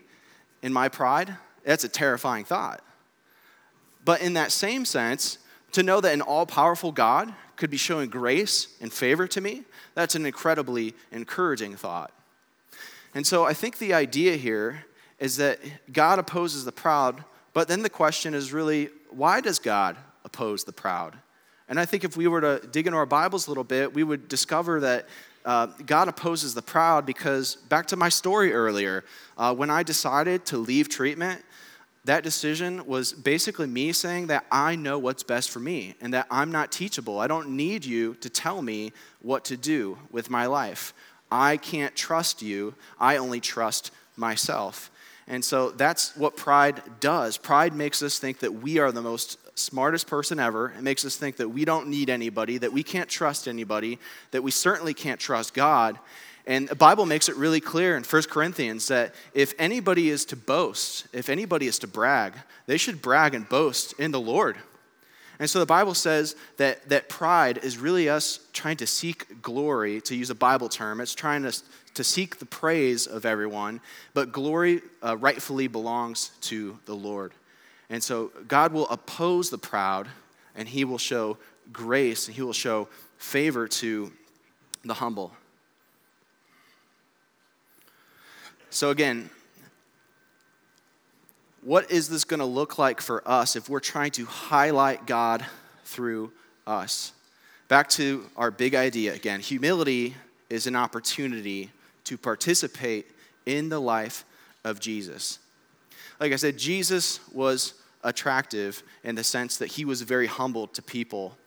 in 0.62 0.74
my 0.74 0.90
pride, 0.90 1.38
that's 1.66 1.84
a 1.84 1.90
terrifying 1.90 2.46
thought. 2.46 2.82
But 4.06 4.22
in 4.22 4.34
that 4.34 4.52
same 4.52 4.86
sense, 4.86 5.40
to 5.72 5.84
know 5.84 6.00
that 6.00 6.14
an 6.14 6.22
all 6.22 6.46
powerful 6.46 6.92
God 6.92 7.34
could 7.56 7.70
be 7.70 7.78
showing 7.78 8.10
grace 8.10 8.68
and 8.80 8.94
favor 8.94 9.28
to 9.28 9.42
me, 9.42 9.64
that's 9.94 10.16
an 10.16 10.26
incredibly 10.26 10.94
encouraging 11.12 11.76
thought. 11.76 12.12
And 13.14 13.26
so 13.26 13.46
I 13.46 13.54
think 13.54 13.78
the 13.78 13.94
idea 13.94 14.36
here 14.36 14.86
is 15.20 15.38
that 15.38 15.60
God 15.92 16.20
opposes 16.20 16.66
the 16.66 16.72
proud, 16.72 17.24
but 17.54 17.68
then 17.68 17.82
the 17.82 17.90
question 17.90 18.34
is 18.34 18.54
really 18.54 18.90
why 19.10 19.42
does 19.42 19.60
God 19.60 19.98
oppose 20.26 20.66
the 20.66 20.74
proud? 20.74 21.18
And 21.68 21.80
I 21.80 21.86
think 21.86 22.04
if 22.04 22.16
we 22.16 22.28
were 22.28 22.42
to 22.42 22.68
dig 22.68 22.86
into 22.86 22.98
our 22.98 23.06
Bibles 23.06 23.48
a 23.48 23.50
little 23.50 23.64
bit, 23.64 23.94
we 23.94 24.04
would 24.04 24.28
discover 24.28 24.82
that 24.82 25.08
uh, 25.46 25.68
God 25.86 26.08
opposes 26.08 26.54
the 26.54 26.62
proud 26.62 27.06
because, 27.06 27.56
back 27.56 27.88
to 27.88 27.96
my 27.96 28.10
story 28.10 28.54
earlier, 28.54 29.04
uh, 29.38 29.54
when 29.54 29.70
I 29.70 29.84
decided 29.84 30.46
to 30.48 30.58
leave 30.58 30.90
treatment, 30.90 31.44
that 32.06 32.24
decision 32.24 32.86
was 32.86 33.14
basically 33.14 33.68
me 33.68 33.92
saying 33.92 34.28
that 34.28 34.46
I 34.52 34.76
know 34.76 34.98
what's 35.00 35.24
best 35.24 35.50
for 35.50 35.60
me 35.60 35.96
and 36.00 36.14
that 36.14 36.28
I'm 36.30 36.52
not 36.52 36.72
teachable. 36.72 37.20
I 37.20 37.28
don't 37.28 37.50
need 37.50 37.84
you 37.84 38.14
to 38.16 38.30
tell 38.30 38.62
me 38.62 38.94
what 39.22 39.46
to 39.46 39.58
do 39.58 39.98
with 40.12 40.30
my 40.30 40.46
life. 40.46 40.94
I 41.32 41.58
can't 41.58 41.96
trust 41.96 42.42
you, 42.42 42.76
I 43.00 43.18
only 43.18 43.40
trust 43.40 43.92
myself. 44.16 44.92
And 45.28 45.44
so 45.44 45.72
that's 45.72 46.16
what 46.16 46.38
pride 46.38 46.84
does. 47.00 47.38
Pride 47.38 47.74
makes 47.74 48.04
us 48.04 48.20
think 48.20 48.40
that 48.40 48.54
we 48.54 48.78
are 48.78 48.92
the 48.92 49.02
most 49.02 49.40
smartest 49.58 50.06
person 50.06 50.40
ever. 50.40 50.72
It 50.78 50.84
makes 50.84 51.04
us 51.04 51.16
think 51.16 51.38
that 51.38 51.50
we 51.50 51.66
don't 51.66 51.88
need 51.88 52.12
anybody, 52.12 52.60
that 52.60 52.72
we 52.72 52.84
can't 52.84 53.10
trust 53.10 53.48
anybody, 53.48 53.98
that 54.30 54.44
we 54.44 54.52
certainly 54.52 54.94
can't 54.94 55.20
trust 55.20 55.56
God. 55.56 55.98
And 56.48 56.68
the 56.68 56.76
Bible 56.76 57.06
makes 57.06 57.28
it 57.28 57.36
really 57.36 57.60
clear 57.60 57.98
in 57.98 58.04
1 58.04 58.24
Corinthians 58.24 58.88
that 58.88 59.16
if 59.34 59.54
anybody 59.58 60.10
is 60.10 60.26
to 60.26 60.36
boast, 60.36 61.08
if 61.12 61.30
anybody 61.30 61.68
is 61.68 61.80
to 61.80 61.88
brag, 61.88 62.34
they 62.68 62.78
should 62.78 63.02
brag 63.02 63.34
and 63.34 63.50
boast 63.50 63.94
in 64.00 64.12
the 64.12 64.20
Lord. 64.20 64.58
And 65.40 65.50
so 65.50 65.60
the 65.60 65.66
Bible 65.66 65.94
says 65.94 66.36
that, 66.58 66.88
that 66.90 67.10
pride 67.10 67.58
is 67.58 67.78
really 67.78 68.08
us 68.08 68.40
trying 68.54 68.78
to 68.78 68.88
seek 68.88 69.42
glory, 69.42 70.00
to 70.02 70.16
use 70.16 70.30
a 70.30 70.36
Bible 70.36 70.70
term. 70.70 71.02
It's 71.02 71.16
trying 71.16 71.44
to, 71.44 71.54
to 71.96 72.04
seek 72.04 72.38
the 72.38 72.46
praise 72.46 73.06
of 73.08 73.26
everyone, 73.26 73.82
but 74.14 74.32
glory 74.32 74.82
uh, 75.04 75.18
rightfully 75.18 75.68
belongs 75.68 76.30
to 76.42 76.80
the 76.86 76.96
Lord. 76.96 77.34
And 77.90 78.04
so 78.04 78.32
God 78.48 78.72
will 78.72 78.88
oppose 78.88 79.50
the 79.50 79.58
proud, 79.58 80.08
and 80.56 80.68
he 80.68 80.86
will 80.86 80.98
show 80.98 81.38
grace, 81.74 82.28
and 82.28 82.36
he 82.36 82.42
will 82.42 82.54
show 82.54 82.88
favor 83.18 83.68
to 83.68 84.12
the 84.84 84.94
humble. 84.94 85.34
So, 88.76 88.90
again, 88.90 89.30
what 91.62 91.90
is 91.90 92.10
this 92.10 92.26
going 92.26 92.42
to 92.42 92.46
look 92.46 92.78
like 92.78 93.00
for 93.00 93.26
us 93.26 93.56
if 93.56 93.70
we're 93.70 93.80
trying 93.80 94.12
to 94.12 94.26
highlight 94.26 95.08
God 95.08 95.46
through 95.86 96.34
us? 96.68 97.14
Back 97.70 97.88
to 97.92 98.26
our 98.36 98.52
big 98.52 98.76
idea 98.76 99.14
again 99.14 99.40
humility 99.40 100.14
is 100.50 100.68
an 100.68 100.76
opportunity 100.76 101.72
to 102.04 102.18
participate 102.18 103.06
in 103.46 103.70
the 103.70 103.80
life 103.80 104.26
of 104.66 104.82
Jesus. 104.82 105.40
Like 106.20 106.34
I 106.34 106.36
said, 106.36 106.58
Jesus 106.58 107.22
was 107.32 107.76
attractive 108.04 108.84
in 109.06 109.16
the 109.16 109.24
sense 109.24 109.56
that 109.56 109.68
he 109.68 109.86
was 109.86 110.02
very 110.02 110.28
humble 110.28 110.68
to 110.68 110.82
people. 110.82 111.38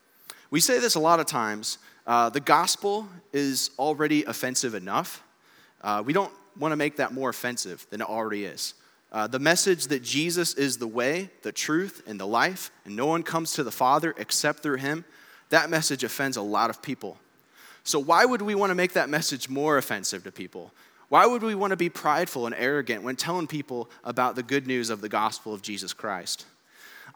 We 0.50 0.60
say 0.60 0.78
this 0.78 0.94
a 0.94 1.00
lot 1.00 1.20
of 1.20 1.26
times. 1.26 1.76
Uh, 2.06 2.30
the 2.30 2.40
gospel 2.40 3.06
is 3.34 3.70
already 3.78 4.24
offensive 4.24 4.74
enough. 4.74 5.22
Uh, 5.82 6.02
we 6.02 6.14
don't 6.14 6.32
want 6.58 6.72
to 6.72 6.76
make 6.76 6.96
that 6.96 7.12
more 7.12 7.30
offensive 7.30 7.86
than 7.90 8.00
it 8.00 8.08
already 8.08 8.44
is. 8.44 8.74
Uh, 9.10 9.26
the 9.26 9.38
message 9.38 9.86
that 9.86 10.02
Jesus 10.02 10.54
is 10.54 10.76
the 10.76 10.86
way, 10.86 11.30
the 11.42 11.52
truth, 11.52 12.02
and 12.06 12.20
the 12.20 12.26
life, 12.26 12.70
and 12.84 12.94
no 12.94 13.06
one 13.06 13.22
comes 13.22 13.52
to 13.54 13.64
the 13.64 13.70
Father 13.70 14.14
except 14.18 14.60
through 14.60 14.76
him, 14.76 15.04
that 15.48 15.70
message 15.70 16.04
offends 16.04 16.36
a 16.36 16.42
lot 16.42 16.68
of 16.68 16.82
people. 16.82 17.16
So, 17.84 17.98
why 17.98 18.26
would 18.26 18.42
we 18.42 18.54
want 18.54 18.70
to 18.70 18.74
make 18.74 18.92
that 18.92 19.08
message 19.08 19.48
more 19.48 19.78
offensive 19.78 20.24
to 20.24 20.32
people? 20.32 20.72
Why 21.08 21.24
would 21.24 21.42
we 21.42 21.54
want 21.54 21.70
to 21.70 21.76
be 21.76 21.88
prideful 21.88 22.44
and 22.44 22.54
arrogant 22.54 23.02
when 23.02 23.16
telling 23.16 23.46
people 23.46 23.88
about 24.04 24.36
the 24.36 24.42
good 24.42 24.66
news 24.66 24.90
of 24.90 25.00
the 25.00 25.08
gospel 25.08 25.54
of 25.54 25.62
Jesus 25.62 25.94
Christ? 25.94 26.44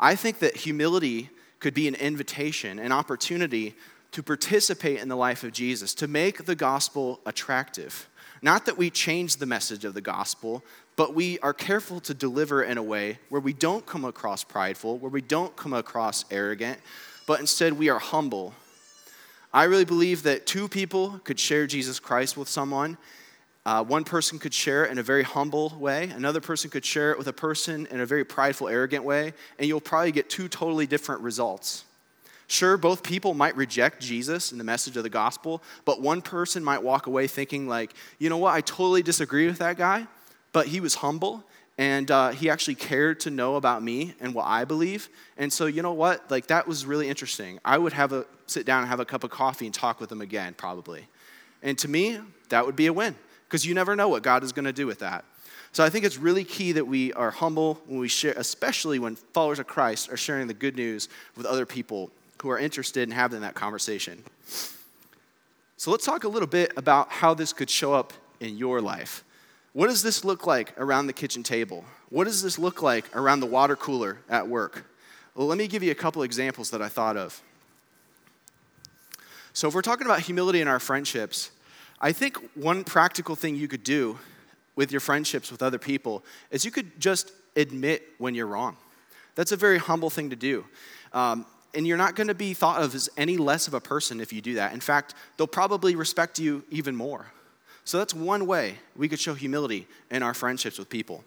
I 0.00 0.14
think 0.14 0.38
that 0.38 0.56
humility 0.56 1.28
could 1.60 1.74
be 1.74 1.88
an 1.88 1.94
invitation, 1.94 2.78
an 2.78 2.90
opportunity 2.90 3.74
to 4.12 4.22
participate 4.22 5.00
in 5.00 5.08
the 5.08 5.16
life 5.16 5.44
of 5.44 5.52
Jesus, 5.52 5.94
to 5.94 6.08
make 6.08 6.46
the 6.46 6.54
gospel 6.54 7.20
attractive. 7.26 8.08
Not 8.42 8.66
that 8.66 8.76
we 8.76 8.90
change 8.90 9.36
the 9.36 9.46
message 9.46 9.84
of 9.84 9.94
the 9.94 10.00
gospel, 10.00 10.64
but 10.96 11.14
we 11.14 11.38
are 11.38 11.54
careful 11.54 12.00
to 12.00 12.12
deliver 12.12 12.64
in 12.64 12.76
a 12.76 12.82
way 12.82 13.20
where 13.28 13.40
we 13.40 13.52
don't 13.52 13.86
come 13.86 14.04
across 14.04 14.42
prideful, 14.42 14.98
where 14.98 15.10
we 15.10 15.22
don't 15.22 15.54
come 15.54 15.72
across 15.72 16.24
arrogant, 16.30 16.80
but 17.26 17.38
instead 17.38 17.72
we 17.74 17.88
are 17.88 18.00
humble. 18.00 18.52
I 19.54 19.64
really 19.64 19.84
believe 19.84 20.24
that 20.24 20.46
two 20.46 20.66
people 20.66 21.20
could 21.24 21.38
share 21.38 21.68
Jesus 21.68 22.00
Christ 22.00 22.36
with 22.36 22.48
someone. 22.48 22.98
Uh, 23.64 23.84
one 23.84 24.02
person 24.02 24.40
could 24.40 24.52
share 24.52 24.86
it 24.86 24.90
in 24.90 24.98
a 24.98 25.04
very 25.04 25.22
humble 25.22 25.76
way, 25.78 26.10
another 26.10 26.40
person 26.40 26.68
could 26.68 26.84
share 26.84 27.12
it 27.12 27.18
with 27.18 27.28
a 27.28 27.32
person 27.32 27.86
in 27.92 28.00
a 28.00 28.06
very 28.06 28.24
prideful, 28.24 28.68
arrogant 28.68 29.04
way, 29.04 29.32
and 29.56 29.68
you'll 29.68 29.80
probably 29.80 30.10
get 30.10 30.28
two 30.28 30.48
totally 30.48 30.84
different 30.84 31.20
results. 31.20 31.84
Sure, 32.52 32.76
both 32.76 33.02
people 33.02 33.32
might 33.32 33.56
reject 33.56 34.02
Jesus 34.02 34.50
and 34.50 34.60
the 34.60 34.64
message 34.64 34.98
of 34.98 35.04
the 35.04 35.08
gospel, 35.08 35.62
but 35.86 36.02
one 36.02 36.20
person 36.20 36.62
might 36.62 36.82
walk 36.82 37.06
away 37.06 37.26
thinking, 37.26 37.66
like, 37.66 37.94
you 38.18 38.28
know 38.28 38.36
what, 38.36 38.52
I 38.52 38.60
totally 38.60 39.02
disagree 39.02 39.46
with 39.46 39.56
that 39.60 39.78
guy, 39.78 40.06
but 40.52 40.66
he 40.66 40.78
was 40.78 40.96
humble 40.96 41.44
and 41.78 42.10
uh, 42.10 42.28
he 42.28 42.50
actually 42.50 42.74
cared 42.74 43.20
to 43.20 43.30
know 43.30 43.56
about 43.56 43.82
me 43.82 44.12
and 44.20 44.34
what 44.34 44.44
I 44.44 44.66
believe. 44.66 45.08
And 45.38 45.50
so, 45.50 45.64
you 45.64 45.80
know 45.80 45.94
what? 45.94 46.30
Like, 46.30 46.48
that 46.48 46.68
was 46.68 46.84
really 46.84 47.08
interesting. 47.08 47.58
I 47.64 47.78
would 47.78 47.94
have 47.94 48.12
a 48.12 48.26
sit 48.44 48.66
down 48.66 48.80
and 48.80 48.88
have 48.90 49.00
a 49.00 49.06
cup 49.06 49.24
of 49.24 49.30
coffee 49.30 49.64
and 49.64 49.74
talk 49.74 49.98
with 49.98 50.12
him 50.12 50.20
again, 50.20 50.52
probably. 50.52 51.08
And 51.62 51.78
to 51.78 51.88
me, 51.88 52.20
that 52.50 52.66
would 52.66 52.76
be 52.76 52.84
a 52.84 52.92
win 52.92 53.16
because 53.48 53.64
you 53.64 53.72
never 53.72 53.96
know 53.96 54.10
what 54.10 54.22
God 54.22 54.44
is 54.44 54.52
going 54.52 54.66
to 54.66 54.74
do 54.74 54.86
with 54.86 54.98
that. 54.98 55.24
So 55.72 55.82
I 55.82 55.88
think 55.88 56.04
it's 56.04 56.18
really 56.18 56.44
key 56.44 56.72
that 56.72 56.86
we 56.86 57.14
are 57.14 57.30
humble 57.30 57.80
when 57.86 57.98
we 57.98 58.08
share, 58.08 58.34
especially 58.36 58.98
when 58.98 59.16
followers 59.16 59.58
of 59.58 59.66
Christ 59.66 60.12
are 60.12 60.18
sharing 60.18 60.48
the 60.48 60.54
good 60.54 60.76
news 60.76 61.08
with 61.34 61.46
other 61.46 61.64
people 61.64 62.10
who 62.42 62.50
are 62.50 62.58
interested 62.58 63.04
in 63.08 63.12
having 63.12 63.40
that 63.40 63.54
conversation. 63.54 64.22
So 65.76 65.92
let's 65.92 66.04
talk 66.04 66.24
a 66.24 66.28
little 66.28 66.48
bit 66.48 66.72
about 66.76 67.08
how 67.08 67.34
this 67.34 67.52
could 67.52 67.70
show 67.70 67.94
up 67.94 68.12
in 68.40 68.58
your 68.58 68.80
life. 68.80 69.22
What 69.74 69.86
does 69.86 70.02
this 70.02 70.24
look 70.24 70.44
like 70.44 70.74
around 70.76 71.06
the 71.06 71.12
kitchen 71.12 71.44
table? 71.44 71.84
What 72.10 72.24
does 72.24 72.42
this 72.42 72.58
look 72.58 72.82
like 72.82 73.08
around 73.16 73.40
the 73.40 73.46
water 73.46 73.76
cooler 73.76 74.18
at 74.28 74.48
work? 74.48 74.86
Well, 75.36 75.46
let 75.46 75.56
me 75.56 75.68
give 75.68 75.84
you 75.84 75.92
a 75.92 75.94
couple 75.94 76.24
examples 76.24 76.70
that 76.70 76.82
I 76.82 76.88
thought 76.88 77.16
of. 77.16 77.40
So, 79.52 79.68
if 79.68 79.74
we're 79.74 79.82
talking 79.82 80.06
about 80.06 80.20
humility 80.20 80.60
in 80.60 80.68
our 80.68 80.80
friendships, 80.80 81.52
I 82.00 82.10
think 82.10 82.38
one 82.54 82.82
practical 82.82 83.36
thing 83.36 83.54
you 83.54 83.68
could 83.68 83.84
do 83.84 84.18
with 84.74 84.90
your 84.90 85.00
friendships 85.00 85.52
with 85.52 85.62
other 85.62 85.78
people 85.78 86.24
is 86.50 86.64
you 86.64 86.72
could 86.72 87.00
just 87.00 87.30
admit 87.54 88.02
when 88.18 88.34
you're 88.34 88.46
wrong. 88.46 88.76
That's 89.36 89.52
a 89.52 89.56
very 89.56 89.78
humble 89.78 90.10
thing 90.10 90.30
to 90.30 90.36
do. 90.36 90.64
Um, 91.12 91.46
and 91.74 91.86
you're 91.86 91.96
not 91.96 92.16
going 92.16 92.28
to 92.28 92.34
be 92.34 92.54
thought 92.54 92.82
of 92.82 92.94
as 92.94 93.08
any 93.16 93.36
less 93.36 93.66
of 93.66 93.74
a 93.74 93.80
person 93.80 94.20
if 94.20 94.32
you 94.32 94.40
do 94.40 94.54
that. 94.54 94.72
In 94.72 94.80
fact, 94.80 95.14
they'll 95.36 95.46
probably 95.46 95.94
respect 95.96 96.38
you 96.38 96.64
even 96.70 96.94
more. 96.94 97.26
So 97.84 97.98
that's 97.98 98.14
one 98.14 98.46
way 98.46 98.76
we 98.96 99.08
could 99.08 99.18
show 99.18 99.34
humility 99.34 99.86
in 100.10 100.22
our 100.22 100.34
friendships 100.34 100.78
with 100.78 100.88
people. 100.88 101.24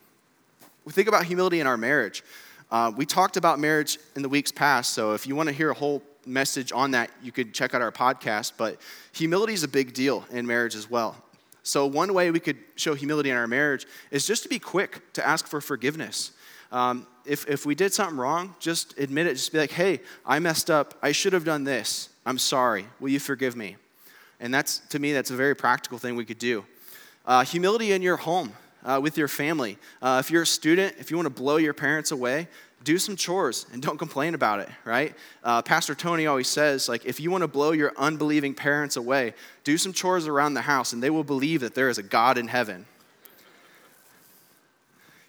We 0.86 0.94
think 0.94 1.08
about 1.08 1.26
humility 1.26 1.60
in 1.60 1.68
our 1.68 1.78
marriage. 1.78 2.24
Uh, 2.72 2.92
we 2.96 3.06
talked 3.06 3.38
about 3.38 3.60
marriage 3.60 3.98
in 4.16 4.22
the 4.22 4.30
weeks 4.30 4.52
past, 4.52 4.94
so 4.94 5.14
if 5.14 5.28
you 5.28 5.36
want 5.36 5.50
to 5.50 5.54
hear 5.54 5.72
a 5.72 5.74
whole 5.74 6.02
message 6.26 6.72
on 6.72 6.92
that, 6.92 7.12
you 7.22 7.32
could 7.32 7.54
check 7.54 7.74
out 7.74 7.82
our 7.82 7.92
podcast. 7.92 8.54
But 8.58 8.80
humility 9.12 9.54
is 9.54 9.64
a 9.64 9.68
big 9.68 9.94
deal 9.94 10.26
in 10.32 10.48
marriage 10.48 10.76
as 10.76 10.90
well. 10.90 11.16
So, 11.64 11.88
one 11.88 12.14
way 12.14 12.30
we 12.30 12.40
could 12.40 12.58
show 12.76 12.94
humility 12.94 13.32
in 13.32 13.38
our 13.38 13.48
marriage 13.48 13.88
is 14.12 14.28
just 14.28 14.44
to 14.44 14.50
be 14.50 14.60
quick 14.60 15.02
to 15.14 15.28
ask 15.28 15.48
for 15.48 15.62
forgiveness. 15.62 16.32
Um, 16.76 17.08
if, 17.24 17.48
if 17.48 17.66
we 17.66 17.74
did 17.74 17.94
something 17.94 18.18
wrong, 18.18 18.54
just 18.60 19.00
admit 19.00 19.28
it. 19.28 19.36
Just 19.36 19.54
be 19.54 19.60
like, 19.60 19.72
hey, 19.72 20.02
I 20.26 20.40
messed 20.40 20.70
up. 20.70 20.94
I 21.02 21.14
should 21.14 21.32
have 21.32 21.46
done 21.46 21.64
this. 21.64 22.10
I'm 22.26 22.38
sorry. 22.38 22.86
Will 23.00 23.08
you 23.08 23.20
forgive 23.20 23.56
me? 23.56 23.78
And 24.42 24.54
that's, 24.54 24.80
to 24.90 25.00
me, 25.00 25.14
that's 25.14 25.32
a 25.32 25.38
very 25.38 25.56
practical 25.56 25.98
thing 25.98 26.18
we 26.18 26.26
could 26.26 26.38
do. 26.38 26.66
Uh, 27.26 27.46
humility 27.46 27.94
in 27.94 28.02
your 28.02 28.18
home, 28.18 28.52
uh, 28.84 29.00
with 29.02 29.18
your 29.18 29.30
family. 29.30 29.78
Uh, 30.02 30.22
if 30.24 30.30
you're 30.30 30.42
a 30.42 30.46
student, 30.46 30.96
if 31.00 31.10
you 31.10 31.16
want 31.16 31.28
to 31.28 31.42
blow 31.42 31.56
your 31.56 31.74
parents 31.74 32.12
away, 32.12 32.50
do 32.84 32.98
some 32.98 33.16
chores 33.16 33.68
and 33.72 33.82
don't 33.82 33.98
complain 33.98 34.36
about 34.36 34.60
it, 34.60 34.68
right? 34.84 35.16
Uh, 35.46 35.62
Pastor 35.62 35.96
Tony 35.96 36.28
always 36.28 36.50
says, 36.50 36.90
like, 36.90 37.06
if 37.06 37.22
you 37.22 37.32
want 37.32 37.42
to 37.44 37.48
blow 37.48 37.72
your 37.72 37.94
unbelieving 37.96 38.54
parents 38.54 38.98
away, 38.98 39.34
do 39.64 39.78
some 39.78 39.94
chores 39.94 40.28
around 40.28 40.56
the 40.56 40.62
house 40.62 40.92
and 40.92 41.02
they 41.02 41.10
will 41.10 41.24
believe 41.24 41.62
that 41.62 41.74
there 41.74 41.88
is 41.88 41.98
a 41.98 42.04
God 42.04 42.38
in 42.38 42.50
heaven. 42.50 42.86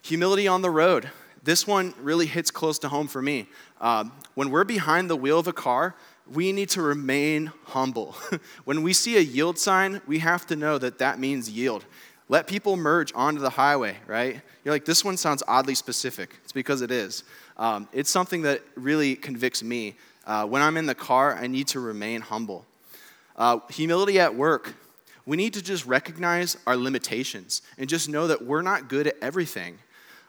Humility 0.01 0.45
on 0.49 0.61
the 0.61 0.69
road. 0.69 1.09
This 1.47 1.65
one 1.65 1.93
really 2.01 2.25
hits 2.25 2.51
close 2.51 2.77
to 2.79 2.89
home 2.89 3.07
for 3.07 3.21
me. 3.21 3.47
Um, 3.79 4.11
when 4.33 4.51
we're 4.51 4.65
behind 4.65 5.09
the 5.09 5.15
wheel 5.15 5.39
of 5.39 5.47
a 5.47 5.53
car, 5.53 5.95
we 6.29 6.51
need 6.51 6.67
to 6.71 6.81
remain 6.81 7.53
humble. 7.67 8.17
when 8.65 8.83
we 8.83 8.91
see 8.91 9.15
a 9.15 9.21
yield 9.21 9.57
sign, 9.57 10.01
we 10.05 10.19
have 10.19 10.45
to 10.47 10.57
know 10.57 10.77
that 10.77 10.97
that 10.97 11.19
means 11.19 11.49
yield. 11.49 11.85
Let 12.27 12.47
people 12.47 12.75
merge 12.75 13.13
onto 13.15 13.39
the 13.39 13.51
highway, 13.51 13.95
right? 14.07 14.41
You're 14.65 14.73
like, 14.73 14.83
this 14.83 15.05
one 15.05 15.15
sounds 15.15 15.41
oddly 15.47 15.73
specific. 15.73 16.35
It's 16.43 16.51
because 16.51 16.81
it 16.81 16.91
is. 16.91 17.23
Um, 17.55 17.87
it's 17.93 18.09
something 18.09 18.41
that 18.41 18.61
really 18.75 19.15
convicts 19.15 19.63
me. 19.63 19.95
Uh, 20.25 20.45
when 20.45 20.61
I'm 20.61 20.75
in 20.75 20.85
the 20.85 20.95
car, 20.95 21.33
I 21.33 21.47
need 21.47 21.67
to 21.67 21.79
remain 21.79 22.19
humble. 22.19 22.65
Uh, 23.37 23.59
humility 23.69 24.19
at 24.19 24.35
work. 24.35 24.75
We 25.25 25.37
need 25.37 25.53
to 25.53 25.61
just 25.61 25.85
recognize 25.85 26.57
our 26.67 26.75
limitations 26.75 27.61
and 27.77 27.87
just 27.87 28.09
know 28.09 28.27
that 28.27 28.43
we're 28.43 28.63
not 28.63 28.89
good 28.89 29.07
at 29.07 29.15
everything. 29.21 29.77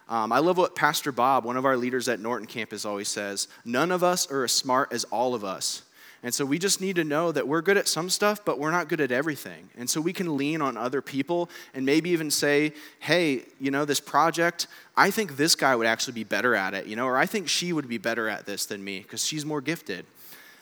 Um, 0.09 0.33
I 0.33 0.39
love 0.39 0.57
what 0.57 0.75
Pastor 0.75 1.13
Bob, 1.13 1.45
one 1.45 1.57
of 1.57 1.67
our 1.67 1.77
leaders 1.77 2.09
at 2.09 2.19
Norton 2.19 2.47
campus, 2.47 2.85
always 2.85 3.09
says 3.09 3.49
none 3.65 3.91
of 3.91 4.03
us 4.03 4.31
are 4.31 4.45
as 4.45 4.53
smart 4.53 4.93
as 4.93 5.05
all 5.05 5.35
of 5.35 5.45
us. 5.45 5.83
And 6.23 6.35
so 6.35 6.45
we 6.45 6.59
just 6.59 6.81
need 6.81 6.97
to 6.97 7.05
know 7.05 7.31
that 7.31 7.47
we're 7.47 7.63
good 7.63 7.77
at 7.77 7.87
some 7.87 8.11
stuff, 8.11 8.45
but 8.45 8.59
we're 8.59 8.73
not 8.73 8.89
good 8.89 9.01
at 9.01 9.13
everything. 9.13 9.69
And 9.77 9.89
so 9.89 10.01
we 10.01 10.13
can 10.13 10.37
lean 10.37 10.61
on 10.61 10.77
other 10.77 11.01
people 11.01 11.49
and 11.75 11.87
maybe 11.87 12.11
even 12.11 12.31
say, 12.31 12.73
hey, 12.99 13.43
you 13.61 13.71
know, 13.71 13.85
this 13.85 14.01
project, 14.01 14.67
I 14.97 15.13
think 15.13 15.37
this 15.37 15.55
guy 15.55 15.77
would 15.77 15.87
actually 15.87 16.15
be 16.15 16.25
better 16.25 16.57
at 16.57 16.75
it, 16.75 16.87
you 16.87 16.97
know, 16.97 17.07
or 17.07 17.17
I 17.17 17.27
think 17.27 17.49
she 17.49 17.73
would 17.73 17.89
be 17.89 17.99
better 17.99 18.29
at 18.29 18.47
this 18.47 18.67
than 18.67 18.83
me 18.83 19.01
because 19.01 19.25
she's 19.25 19.47
more 19.47 19.61
gifted. 19.61 20.07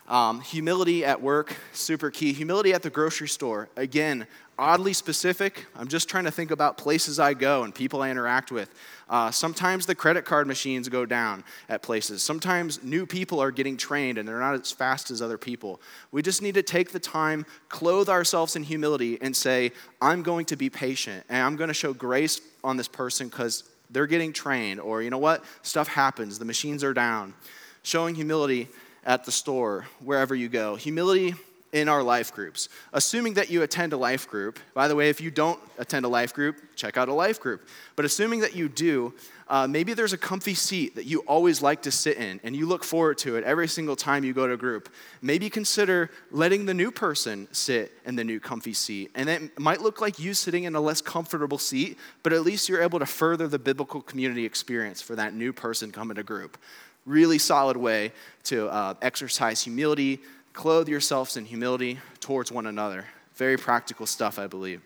Um, 0.08 0.40
humility 0.40 1.04
at 1.04 1.22
work, 1.22 1.56
super 1.72 2.10
key. 2.10 2.32
Humility 2.32 2.74
at 2.74 2.82
the 2.82 2.90
grocery 2.90 3.26
store, 3.26 3.68
again, 3.76 4.26
oddly 4.58 4.92
specific. 4.92 5.66
I'm 5.76 5.88
just 5.88 6.08
trying 6.08 6.24
to 6.24 6.30
think 6.30 6.50
about 6.50 6.78
places 6.78 7.18
I 7.18 7.34
go 7.34 7.62
and 7.62 7.74
people 7.74 8.02
I 8.02 8.10
interact 8.10 8.50
with. 8.50 8.72
Uh, 9.08 9.30
sometimes 9.30 9.86
the 9.86 9.94
credit 9.94 10.24
card 10.24 10.46
machines 10.46 10.88
go 10.88 11.04
down 11.06 11.44
at 11.68 11.82
places. 11.82 12.22
Sometimes 12.22 12.82
new 12.82 13.06
people 13.06 13.40
are 13.40 13.50
getting 13.50 13.76
trained 13.76 14.18
and 14.18 14.26
they're 14.26 14.40
not 14.40 14.54
as 14.54 14.72
fast 14.72 15.10
as 15.10 15.20
other 15.20 15.38
people. 15.38 15.80
We 16.10 16.22
just 16.22 16.42
need 16.42 16.54
to 16.54 16.62
take 16.62 16.90
the 16.90 16.98
time, 16.98 17.46
clothe 17.68 18.08
ourselves 18.08 18.56
in 18.56 18.62
humility, 18.62 19.18
and 19.20 19.36
say, 19.36 19.72
I'm 20.00 20.22
going 20.22 20.46
to 20.46 20.56
be 20.56 20.70
patient 20.70 21.24
and 21.28 21.42
I'm 21.42 21.56
going 21.56 21.68
to 21.68 21.74
show 21.74 21.92
grace 21.92 22.40
on 22.64 22.76
this 22.76 22.88
person 22.88 23.28
because 23.28 23.64
they're 23.90 24.06
getting 24.06 24.32
trained. 24.32 24.80
Or, 24.80 25.02
you 25.02 25.10
know 25.10 25.18
what? 25.18 25.44
Stuff 25.62 25.88
happens, 25.88 26.38
the 26.38 26.44
machines 26.44 26.82
are 26.82 26.94
down. 26.94 27.34
Showing 27.82 28.14
humility 28.14 28.68
at 29.04 29.24
the 29.24 29.30
store, 29.30 29.86
wherever 30.00 30.34
you 30.34 30.48
go. 30.48 30.74
Humility 30.74 31.34
in 31.72 31.88
our 31.88 32.02
life 32.02 32.32
groups. 32.32 32.68
Assuming 32.92 33.34
that 33.34 33.50
you 33.50 33.62
attend 33.62 33.92
a 33.92 33.96
life 33.96 34.28
group, 34.28 34.58
by 34.74 34.88
the 34.88 34.94
way, 34.94 35.10
if 35.10 35.20
you 35.20 35.30
don't 35.30 35.60
attend 35.78 36.04
a 36.04 36.08
life 36.08 36.32
group, 36.32 36.56
check 36.76 36.96
out 36.96 37.08
a 37.08 37.12
life 37.12 37.40
group. 37.40 37.68
But 37.96 38.04
assuming 38.04 38.40
that 38.40 38.54
you 38.54 38.68
do, 38.68 39.12
uh, 39.48 39.66
maybe 39.66 39.92
there's 39.92 40.12
a 40.12 40.18
comfy 40.18 40.54
seat 40.54 40.96
that 40.96 41.04
you 41.04 41.20
always 41.20 41.62
like 41.62 41.82
to 41.82 41.90
sit 41.90 42.16
in 42.16 42.40
and 42.42 42.56
you 42.56 42.66
look 42.66 42.82
forward 42.82 43.18
to 43.18 43.36
it 43.36 43.44
every 43.44 43.68
single 43.68 43.96
time 43.96 44.24
you 44.24 44.32
go 44.32 44.46
to 44.46 44.54
a 44.54 44.56
group. 44.56 44.88
Maybe 45.22 45.50
consider 45.50 46.10
letting 46.30 46.66
the 46.66 46.74
new 46.74 46.90
person 46.90 47.48
sit 47.52 47.92
in 48.04 48.16
the 48.16 48.24
new 48.24 48.40
comfy 48.40 48.72
seat. 48.72 49.10
And 49.14 49.28
it 49.28 49.58
might 49.58 49.80
look 49.80 50.00
like 50.00 50.18
you 50.18 50.34
sitting 50.34 50.64
in 50.64 50.74
a 50.74 50.80
less 50.80 51.00
comfortable 51.00 51.58
seat, 51.58 51.98
but 52.22 52.32
at 52.32 52.42
least 52.42 52.68
you're 52.68 52.82
able 52.82 52.98
to 52.98 53.06
further 53.06 53.48
the 53.48 53.58
biblical 53.58 54.00
community 54.00 54.44
experience 54.44 55.02
for 55.02 55.16
that 55.16 55.34
new 55.34 55.52
person 55.52 55.92
coming 55.92 56.16
to 56.16 56.22
group 56.22 56.58
really 57.06 57.38
solid 57.38 57.76
way 57.76 58.12
to 58.42 58.68
uh, 58.68 58.94
exercise 59.00 59.62
humility, 59.62 60.20
clothe 60.56 60.88
yourselves 60.88 61.36
in 61.36 61.44
humility 61.44 62.00
towards 62.18 62.50
one 62.50 62.66
another. 62.66 63.04
Very 63.34 63.58
practical 63.58 64.06
stuff, 64.06 64.38
I 64.38 64.46
believe. 64.46 64.80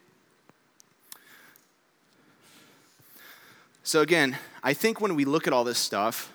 So, 3.84 4.02
again, 4.02 4.36
I 4.62 4.74
think 4.74 5.00
when 5.00 5.14
we 5.14 5.24
look 5.24 5.46
at 5.46 5.52
all 5.52 5.64
this 5.64 5.78
stuff, 5.78 6.32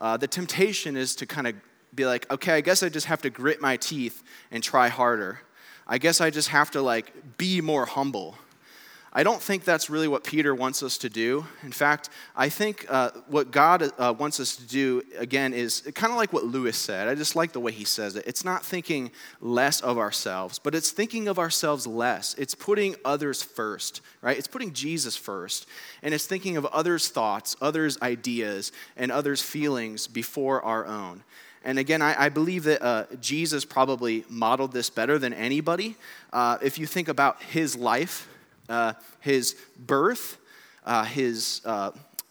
uh, 0.00 0.16
the 0.16 0.26
temptation 0.26 0.96
is 0.96 1.14
to 1.16 1.26
kind 1.26 1.46
of 1.46 1.54
be 1.94 2.06
like, 2.06 2.28
okay, 2.30 2.54
I 2.54 2.60
guess 2.62 2.82
I 2.82 2.88
just 2.88 3.06
have 3.06 3.22
to 3.22 3.30
grit 3.30 3.60
my 3.60 3.76
teeth 3.76 4.24
and 4.50 4.62
try 4.62 4.88
harder. 4.88 5.40
I 5.86 5.98
guess 5.98 6.20
I 6.20 6.30
just 6.30 6.48
have 6.48 6.70
to 6.72 6.80
like 6.80 7.12
be 7.36 7.60
more 7.60 7.84
humble. 7.84 8.36
I 9.14 9.24
don't 9.24 9.42
think 9.42 9.64
that's 9.64 9.90
really 9.90 10.08
what 10.08 10.24
Peter 10.24 10.54
wants 10.54 10.82
us 10.82 10.96
to 10.98 11.10
do. 11.10 11.44
In 11.62 11.72
fact, 11.72 12.08
I 12.34 12.48
think 12.48 12.86
uh, 12.88 13.10
what 13.28 13.50
God 13.50 13.90
uh, 13.98 14.14
wants 14.18 14.40
us 14.40 14.56
to 14.56 14.66
do, 14.66 15.02
again, 15.18 15.52
is 15.52 15.82
kind 15.94 16.10
of 16.10 16.16
like 16.16 16.32
what 16.32 16.44
Lewis 16.44 16.78
said. 16.78 17.08
I 17.08 17.14
just 17.14 17.36
like 17.36 17.52
the 17.52 17.60
way 17.60 17.72
he 17.72 17.84
says 17.84 18.16
it. 18.16 18.24
It's 18.26 18.42
not 18.42 18.64
thinking 18.64 19.10
less 19.42 19.82
of 19.82 19.98
ourselves, 19.98 20.58
but 20.58 20.74
it's 20.74 20.90
thinking 20.90 21.28
of 21.28 21.38
ourselves 21.38 21.86
less. 21.86 22.34
It's 22.38 22.54
putting 22.54 22.96
others 23.04 23.42
first, 23.42 24.00
right? 24.22 24.38
It's 24.38 24.48
putting 24.48 24.72
Jesus 24.72 25.14
first. 25.14 25.66
And 26.02 26.14
it's 26.14 26.26
thinking 26.26 26.56
of 26.56 26.64
others' 26.66 27.08
thoughts, 27.08 27.54
others' 27.60 28.00
ideas, 28.00 28.72
and 28.96 29.12
others' 29.12 29.42
feelings 29.42 30.06
before 30.06 30.62
our 30.62 30.86
own. 30.86 31.22
And 31.64 31.78
again, 31.78 32.00
I, 32.00 32.24
I 32.24 32.28
believe 32.30 32.64
that 32.64 32.82
uh, 32.82 33.04
Jesus 33.20 33.66
probably 33.66 34.24
modeled 34.30 34.72
this 34.72 34.88
better 34.88 35.18
than 35.18 35.34
anybody. 35.34 35.96
Uh, 36.32 36.56
if 36.62 36.78
you 36.78 36.86
think 36.86 37.08
about 37.08 37.42
his 37.42 37.76
life, 37.76 38.26
uh, 38.68 38.94
his 39.20 39.56
birth, 39.78 40.38
uh, 40.84 41.04
his 41.04 41.60
uh, 41.64 41.90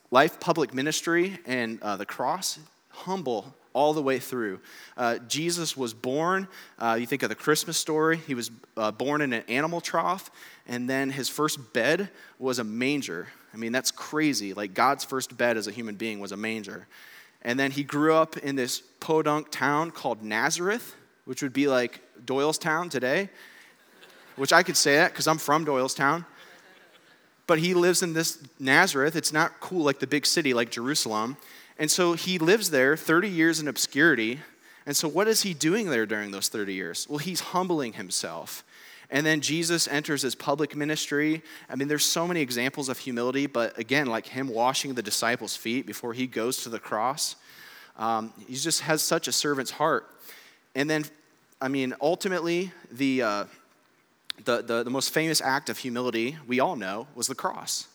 life, 0.09 0.39
public 0.39 0.73
ministry, 0.73 1.39
and 1.45 1.81
uh, 1.81 1.97
the 1.97 2.05
cross, 2.05 2.59
humble 2.89 3.53
all 3.73 3.93
the 3.93 4.01
way 4.01 4.19
through. 4.19 4.59
Uh, 4.97 5.17
Jesus 5.29 5.77
was 5.77 5.93
born, 5.93 6.47
uh, 6.79 6.97
you 6.99 7.05
think 7.05 7.23
of 7.23 7.29
the 7.29 7.35
Christmas 7.35 7.77
story, 7.77 8.17
he 8.17 8.35
was 8.35 8.49
born 8.97 9.21
in 9.21 9.31
an 9.31 9.43
animal 9.47 9.79
trough, 9.79 10.29
and 10.67 10.89
then 10.89 11.09
his 11.09 11.29
first 11.29 11.73
bed 11.73 12.09
was 12.37 12.59
a 12.59 12.63
manger. 12.63 13.27
I 13.53 13.57
mean, 13.57 13.71
that's 13.71 13.91
crazy. 13.91 14.53
Like, 14.53 14.73
God's 14.73 15.03
first 15.03 15.37
bed 15.37 15.57
as 15.57 15.67
a 15.67 15.71
human 15.71 15.95
being 15.95 16.19
was 16.19 16.31
a 16.31 16.37
manger. 16.37 16.87
And 17.41 17.59
then 17.59 17.71
he 17.71 17.83
grew 17.83 18.13
up 18.13 18.37
in 18.37 18.55
this 18.55 18.81
podunk 18.99 19.49
town 19.51 19.91
called 19.91 20.21
Nazareth, 20.21 20.95
which 21.25 21.41
would 21.41 21.53
be 21.53 21.67
like 21.67 22.01
Doylestown 22.25 22.89
today, 22.89 23.29
which 24.35 24.53
I 24.53 24.63
could 24.63 24.77
say 24.77 24.95
that 24.95 25.11
because 25.11 25.27
I'm 25.27 25.37
from 25.37 25.65
Doylestown. 25.65 26.25
But 27.47 27.59
he 27.59 27.73
lives 27.73 28.01
in 28.03 28.13
this 28.13 28.37
Nazareth. 28.59 29.15
It's 29.15 29.33
not 29.33 29.59
cool 29.59 29.83
like 29.83 29.99
the 29.99 30.07
big 30.07 30.25
city 30.25 30.53
like 30.53 30.71
Jerusalem. 30.71 31.37
And 31.77 31.89
so 31.89 32.13
he 32.13 32.37
lives 32.37 32.69
there 32.69 32.95
30 32.95 33.29
years 33.29 33.59
in 33.59 33.67
obscurity. 33.67 34.39
And 34.85 34.95
so, 34.95 35.07
what 35.07 35.27
is 35.27 35.41
he 35.41 35.53
doing 35.53 35.89
there 35.89 36.05
during 36.05 36.31
those 36.31 36.47
30 36.47 36.73
years? 36.73 37.07
Well, 37.09 37.17
he's 37.17 37.39
humbling 37.39 37.93
himself. 37.93 38.63
And 39.09 39.25
then 39.25 39.41
Jesus 39.41 39.89
enters 39.89 40.21
his 40.21 40.35
public 40.35 40.75
ministry. 40.75 41.43
I 41.69 41.75
mean, 41.75 41.89
there's 41.89 42.05
so 42.05 42.25
many 42.25 42.39
examples 42.39 42.87
of 42.87 42.97
humility, 42.97 43.45
but 43.45 43.77
again, 43.77 44.07
like 44.07 44.25
him 44.25 44.47
washing 44.47 44.93
the 44.93 45.01
disciples' 45.01 45.55
feet 45.55 45.85
before 45.85 46.13
he 46.13 46.27
goes 46.27 46.63
to 46.63 46.69
the 46.69 46.79
cross, 46.79 47.35
um, 47.97 48.33
he 48.47 48.55
just 48.55 48.81
has 48.81 49.01
such 49.01 49.27
a 49.27 49.33
servant's 49.33 49.71
heart. 49.71 50.07
And 50.75 50.89
then, 50.89 51.03
I 51.59 51.67
mean, 51.67 51.93
ultimately, 51.99 52.71
the, 52.89 53.21
uh, 53.21 53.45
the, 54.45 54.61
the, 54.61 54.83
the, 54.83 54.89
most 54.89 55.11
famous 55.11 55.41
act 55.41 55.69
of 55.69 55.77
humility 55.77 56.37
we 56.47 56.59
all 56.59 56.75
know 56.75 57.07
was 57.15 57.27
the 57.27 57.35
cross. 57.35 57.87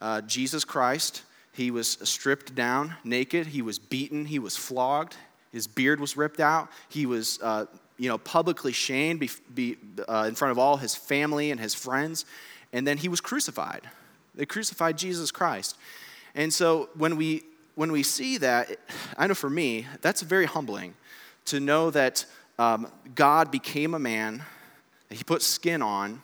Uh, 0.00 0.20
Jesus 0.22 0.64
Christ 0.64 1.22
he 1.52 1.70
was 1.70 1.98
stripped 2.04 2.54
down 2.54 2.94
naked. 3.04 3.48
He 3.48 3.62
was 3.62 3.78
beaten. 3.78 4.24
He 4.24 4.38
was 4.38 4.56
flogged. 4.56 5.16
His 5.52 5.66
beard 5.66 6.00
was 6.00 6.16
ripped 6.16 6.40
out. 6.40 6.68
He 6.88 7.06
was, 7.06 7.40
uh, 7.42 7.66
you 7.98 8.08
know, 8.08 8.18
publicly 8.18 8.72
shamed 8.72 9.20
be, 9.20 9.30
be, 9.52 9.76
uh, 10.08 10.26
in 10.28 10.34
front 10.34 10.52
of 10.52 10.58
all 10.58 10.76
his 10.76 10.94
family 10.94 11.50
and 11.50 11.60
his 11.60 11.74
friends. 11.74 12.24
And 12.72 12.86
then 12.86 12.98
he 12.98 13.08
was 13.08 13.20
crucified. 13.20 13.82
They 14.34 14.46
crucified 14.46 14.96
Jesus 14.96 15.32
Christ. 15.32 15.76
And 16.36 16.54
so 16.54 16.88
when 16.94 17.16
we, 17.16 17.42
when 17.74 17.90
we 17.90 18.04
see 18.04 18.38
that, 18.38 18.76
I 19.18 19.26
know 19.26 19.34
for 19.34 19.50
me, 19.50 19.86
that's 20.02 20.22
very 20.22 20.46
humbling 20.46 20.94
to 21.46 21.58
know 21.58 21.90
that 21.90 22.24
um, 22.60 22.86
God 23.16 23.50
became 23.50 23.94
a 23.94 23.98
man, 23.98 24.44
that 25.10 25.16
he 25.16 25.24
put 25.24 25.42
skin 25.42 25.82
on, 25.82 26.22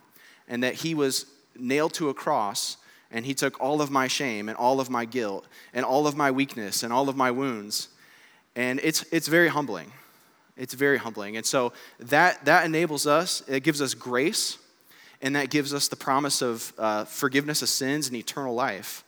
and 0.49 0.62
that 0.62 0.77
he 0.77 0.94
was 0.94 1.27
nailed 1.59 1.92
to 1.94 2.09
a 2.09 2.14
cross 2.14 2.79
and 3.11 3.25
he 3.25 3.35
took 3.35 3.61
all 3.61 3.81
of 3.81 3.90
my 3.90 4.09
shame 4.09 4.49
and 4.49 4.59
all 4.59 4.81
of 4.81 4.90
my 4.90 5.05
guilt 5.05 5.46
and 5.72 5.85
all 5.85 6.07
of 6.07 6.16
my 6.16 6.31
weakness 6.31 6.83
and 6.83 6.92
all 6.92 7.09
of 7.09 7.16
my 7.16 7.31
wounds. 7.31 7.88
And 8.55 8.81
it's, 8.83 9.05
it's 9.12 9.29
very 9.29 9.49
humbling. 9.49 9.92
It's 10.57 10.75
very 10.75 10.99
humbling. 10.99 11.37
And 11.37 11.44
so 11.44 11.72
that, 12.01 12.44
that 12.46 12.64
enables 12.64 13.07
us, 13.07 13.42
it 13.49 13.62
gives 13.62 13.81
us 13.81 13.94
grace, 13.94 14.59
and 15.22 15.37
that 15.37 15.51
gives 15.51 15.72
us 15.72 15.88
the 15.88 15.96
promise 15.96 16.42
of 16.42 16.72
uh, 16.79 17.05
forgiveness 17.05 17.62
of 17.62 17.68
sins 17.68 18.09
and 18.09 18.16
eternal 18.16 18.55
life. 18.55 19.05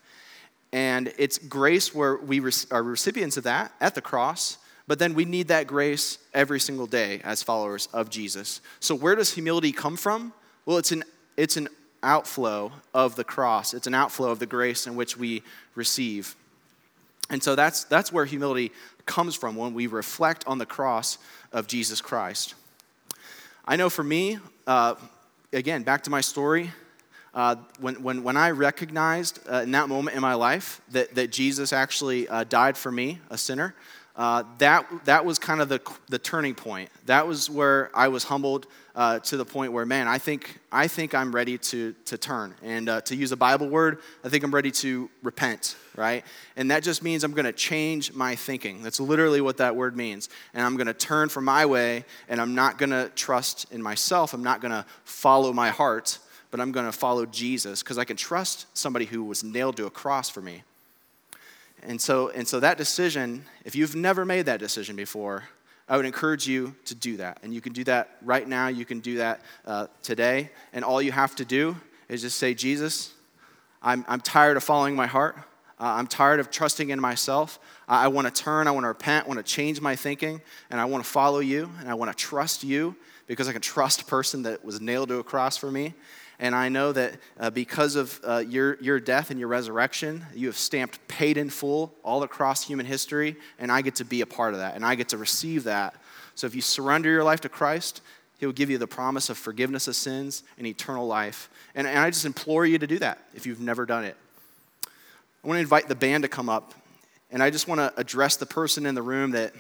And 0.73 1.13
it's 1.19 1.39
grace 1.39 1.95
where 1.95 2.17
we 2.17 2.41
are 2.71 2.83
recipients 2.83 3.37
of 3.37 3.45
that 3.45 3.73
at 3.81 3.95
the 3.95 4.03
cross, 4.03 4.59
but 4.89 4.99
then 4.99 5.15
we 5.15 5.27
need 5.27 5.49
that 5.49 5.67
grace 5.67 6.19
every 6.33 6.59
single 6.59 6.87
day 6.87 7.21
as 7.23 7.43
followers 7.43 7.89
of 7.93 8.09
Jesus. 8.09 8.63
So, 8.81 8.95
where 8.95 9.15
does 9.15 9.35
humility 9.35 9.71
come 9.71 9.97
from? 9.97 10.33
Well, 10.65 10.79
it's 10.79 10.91
an, 10.91 11.05
it's 11.37 11.59
an 11.59 11.69
outflow 12.03 12.73
of 12.95 13.15
the 13.15 13.25
cross. 13.25 13.75
It's 13.75 13.87
an 13.87 13.95
outflow 13.95 14.31
of 14.31 14.39
the 14.39 14.47
grace 14.47 14.87
in 14.87 14.97
which 14.97 15.17
we 15.17 15.43
receive. 15.75 16.35
And 17.31 17.43
so 17.43 17.55
that's, 17.55 17.85
that's 17.85 18.11
where 18.13 18.25
humility 18.25 18.73
comes 19.05 19.35
from 19.35 19.57
when 19.57 19.75
we 19.75 19.87
reflect 19.87 20.45
on 20.47 20.59
the 20.59 20.67
cross 20.67 21.19
of 21.53 21.67
Jesus 21.67 22.01
Christ. 22.01 22.55
I 23.67 23.77
know 23.77 23.91
for 23.91 24.03
me, 24.03 24.39
uh, 24.67 24.95
again, 25.53 25.83
back 25.83 26.05
to 26.05 26.11
my 26.11 26.23
story, 26.23 26.71
uh, 27.35 27.57
when, 27.81 28.03
when, 28.03 28.23
when 28.23 28.37
I 28.39 28.53
recognized 28.53 29.41
uh, 29.51 29.57
in 29.57 29.73
that 29.73 29.89
moment 29.89 30.17
in 30.17 30.23
my 30.23 30.35
life 30.35 30.81
that, 30.93 31.15
that 31.15 31.31
Jesus 31.31 31.75
actually 31.75 32.27
uh, 32.29 32.45
died 32.45 32.79
for 32.79 32.91
me, 32.91 33.21
a 33.29 33.37
sinner, 33.37 33.75
uh, 34.19 34.43
that, 34.59 34.85
that 35.05 35.25
was 35.25 35.39
kind 35.39 35.61
of 35.61 35.69
the, 35.69 35.81
the 36.09 36.19
turning 36.19 36.55
point. 36.55 36.91
That 37.07 37.29
was 37.29 37.49
where 37.49 37.89
I 37.95 38.09
was 38.09 38.25
humbled 38.25 38.67
uh, 38.97 39.21
to 39.21 39.37
the 39.37 39.45
point 39.45 39.73
where, 39.73 39.87
man, 39.87 40.09
I 40.09 40.19
think, 40.19 40.59
I 40.73 40.89
think 40.89 41.15
I'm 41.15 41.33
ready 41.33 41.57
to, 41.57 41.95
to 42.07 42.19
turn. 42.19 42.53
And 42.65 42.89
uh, 42.89 43.01
to 43.03 43.15
use 43.15 43.31
a 43.31 43.37
Bible 43.37 43.69
word, 43.69 44.01
I 44.25 44.29
think 44.29 44.43
I'm 44.43 44.53
ready 44.53 44.73
to 44.73 45.09
repent, 45.23 45.77
right? 45.95 46.25
And 46.57 46.73
that 46.73 46.83
just 46.83 47.01
means 47.01 47.23
I'm 47.23 47.31
going 47.31 47.45
to 47.45 47.53
change 47.53 48.13
my 48.13 48.35
thinking. 48.35 48.83
That's 48.83 48.99
literally 48.99 49.41
what 49.41 49.59
that 49.59 49.77
word 49.77 49.97
means. 49.97 50.29
And 50.53 50.67
I'm 50.67 50.77
going 50.77 50.89
to 50.89 50.95
turn 50.95 51.29
from 51.29 51.45
my 51.45 51.65
way, 51.65 52.05
and 52.29 52.41
I'm 52.41 52.57
not 52.57 52.77
going 52.77 52.91
to 52.91 53.13
trust 53.15 53.73
in 53.73 53.81
myself. 53.81 54.35
I'm 54.35 54.43
not 54.43 54.61
going 54.61 54.73
to 54.73 54.85
follow 55.05 55.53
my 55.53 55.71
heart, 55.71 56.19
but 56.51 56.59
I'm 56.59 56.73
going 56.73 56.87
to 56.87 56.93
follow 56.93 57.25
Jesus 57.25 57.85
because 57.85 57.99
I 57.99 58.05
can 58.05 58.17
trust 58.17 58.67
somebody 58.77 59.05
who 59.05 59.23
was 59.23 59.45
nailed 59.45 59.77
to 59.77 59.87
a 59.87 59.91
cross 59.91 60.29
for 60.29 60.41
me. 60.41 60.65
And 61.83 62.01
so, 62.01 62.29
and 62.29 62.47
so 62.47 62.61
that 62.61 62.77
decision, 62.77 63.45
if 63.65 63.75
you've 63.75 63.95
never 63.95 64.25
made 64.25 64.47
that 64.47 64.61
decision 64.61 64.97
before, 64.97 65.45
I 65.89 65.97
would 65.97 66.07
encourage 66.07 66.47
you 66.47 66.75
to 66.85 66.95
do 66.95 67.17
that. 67.17 67.39
And 67.43 67.55
you 67.55 67.61
can 67.61 67.73
do 67.73 67.85
that 67.85 68.17
right 68.23 68.47
now. 68.47 68.69
You 68.69 68.85
can 68.85 69.01
do 69.01 69.19
that 69.19 69.41
uh, 69.65 69.87
today. 70.03 70.51
And 70.73 70.85
all 70.85 71.01
you 71.01 71.13
have 71.13 71.35
to 71.37 71.45
do 71.45 71.77
is 72.09 72.21
just 72.23 72.39
say, 72.39 72.53
Jesus, 72.53 73.13
I'm, 73.83 74.05
I'm 74.09 74.21
tired 74.21 74.57
of 74.57 74.65
following 74.65 74.95
my 74.95 75.07
heart. 75.07 75.37
Uh, 75.81 75.95
I'm 75.97 76.07
tired 76.07 76.41
of 76.41 76.51
trusting 76.51 76.91
in 76.91 77.01
myself. 77.01 77.59
I, 77.87 78.05
I 78.05 78.09
want 78.09 78.27
to 78.27 78.43
turn. 78.43 78.67
I 78.67 78.73
want 78.73 78.85
to 78.85 78.89
repent. 78.89 79.27
I 79.27 79.29
want 79.29 79.39
to 79.39 79.51
change 79.51 79.81
my 79.81 79.97
thinking. 79.97 80.43
And 80.71 80.81
I 80.81 80.85
want 80.85 81.05
to 81.05 81.11
follow 81.11 81.39
you. 81.39 81.71
And 81.81 81.89
I 81.89 81.95
want 81.95 82.11
to 82.11 82.17
trust 82.17 82.65
you 82.65 82.95
because 83.27 83.49
I 83.49 83.53
can 83.53 83.63
trust 83.63 84.03
a 84.03 84.05
person 84.05 84.43
that 84.43 84.65
was 84.65 84.81
nailed 84.81 85.09
to 85.09 85.21
a 85.21 85.25
cross 85.25 85.57
for 85.57 85.71
me. 85.71 85.95
And 86.41 86.55
I 86.55 86.69
know 86.69 86.93
that 86.93 87.15
uh, 87.41 87.51
because 87.51 87.97
of 87.97 88.21
uh, 88.23 88.45
your, 88.47 88.79
your 88.81 89.01
death 89.01 89.31
and 89.31 89.41
your 89.41 89.49
resurrection, 89.49 90.25
you 90.35 90.47
have 90.47 90.57
stamped 90.57 91.07
paid 91.09 91.37
in 91.37 91.51
full 91.51 91.93
all 92.05 92.23
across 92.23 92.63
human 92.63 92.87
history, 92.87 93.37
and 93.59 93.73
I 93.73 93.83
get 93.83 93.97
to 93.97 94.05
be 94.05 94.21
a 94.21 94.27
part 94.27 94.55
of 94.55 94.61
that, 94.61 94.77
and 94.77 94.85
I 94.85 94.95
get 94.95 95.09
to 95.09 95.17
receive 95.17 95.65
that. 95.65 95.95
So 96.37 96.47
if 96.47 96.55
you 96.55 96.61
surrender 96.61 97.11
your 97.11 97.25
life 97.25 97.41
to 97.41 97.49
Christ, 97.49 98.03
He 98.39 98.47
will 98.47 98.53
give 98.53 98.71
you 98.71 98.79
the 98.79 98.87
promise 98.87 99.31
of 99.31 99.37
forgiveness 99.37 99.89
of 99.89 99.97
sins 99.97 100.45
and 100.59 100.67
eternal 100.67 101.09
life. 101.09 101.51
And, 101.75 101.89
and 101.89 101.99
I 101.99 102.09
just 102.11 102.25
implore 102.25 102.65
you 102.65 102.79
to 102.79 102.87
do 102.87 103.01
that 103.01 103.19
if 103.35 103.45
you've 103.45 103.61
never 103.61 103.85
done 103.85 104.05
it. 104.05 104.17
I 104.87 105.49
want 105.49 105.57
to 105.57 105.63
invite 105.63 105.89
the 105.89 105.97
band 105.97 106.23
to 106.23 106.29
come 106.29 106.49
up, 106.49 106.73
and 107.33 107.43
I 107.43 107.51
just 107.51 107.67
want 107.67 107.81
to 107.81 107.93
address 107.97 108.37
the 108.37 108.47
person 108.47 108.87
in 108.87 108.95
the 108.95 109.03
room 109.03 109.33
that 109.33 109.55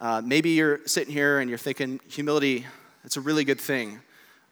uh, 0.00 0.22
maybe 0.24 0.50
you're 0.50 0.80
sitting 0.86 1.12
here 1.12 1.40
and 1.40 1.50
you're 1.50 1.58
thinking, 1.58 2.00
humility, 2.08 2.64
it's 3.04 3.18
a 3.18 3.20
really 3.20 3.44
good 3.44 3.60
thing. 3.60 4.00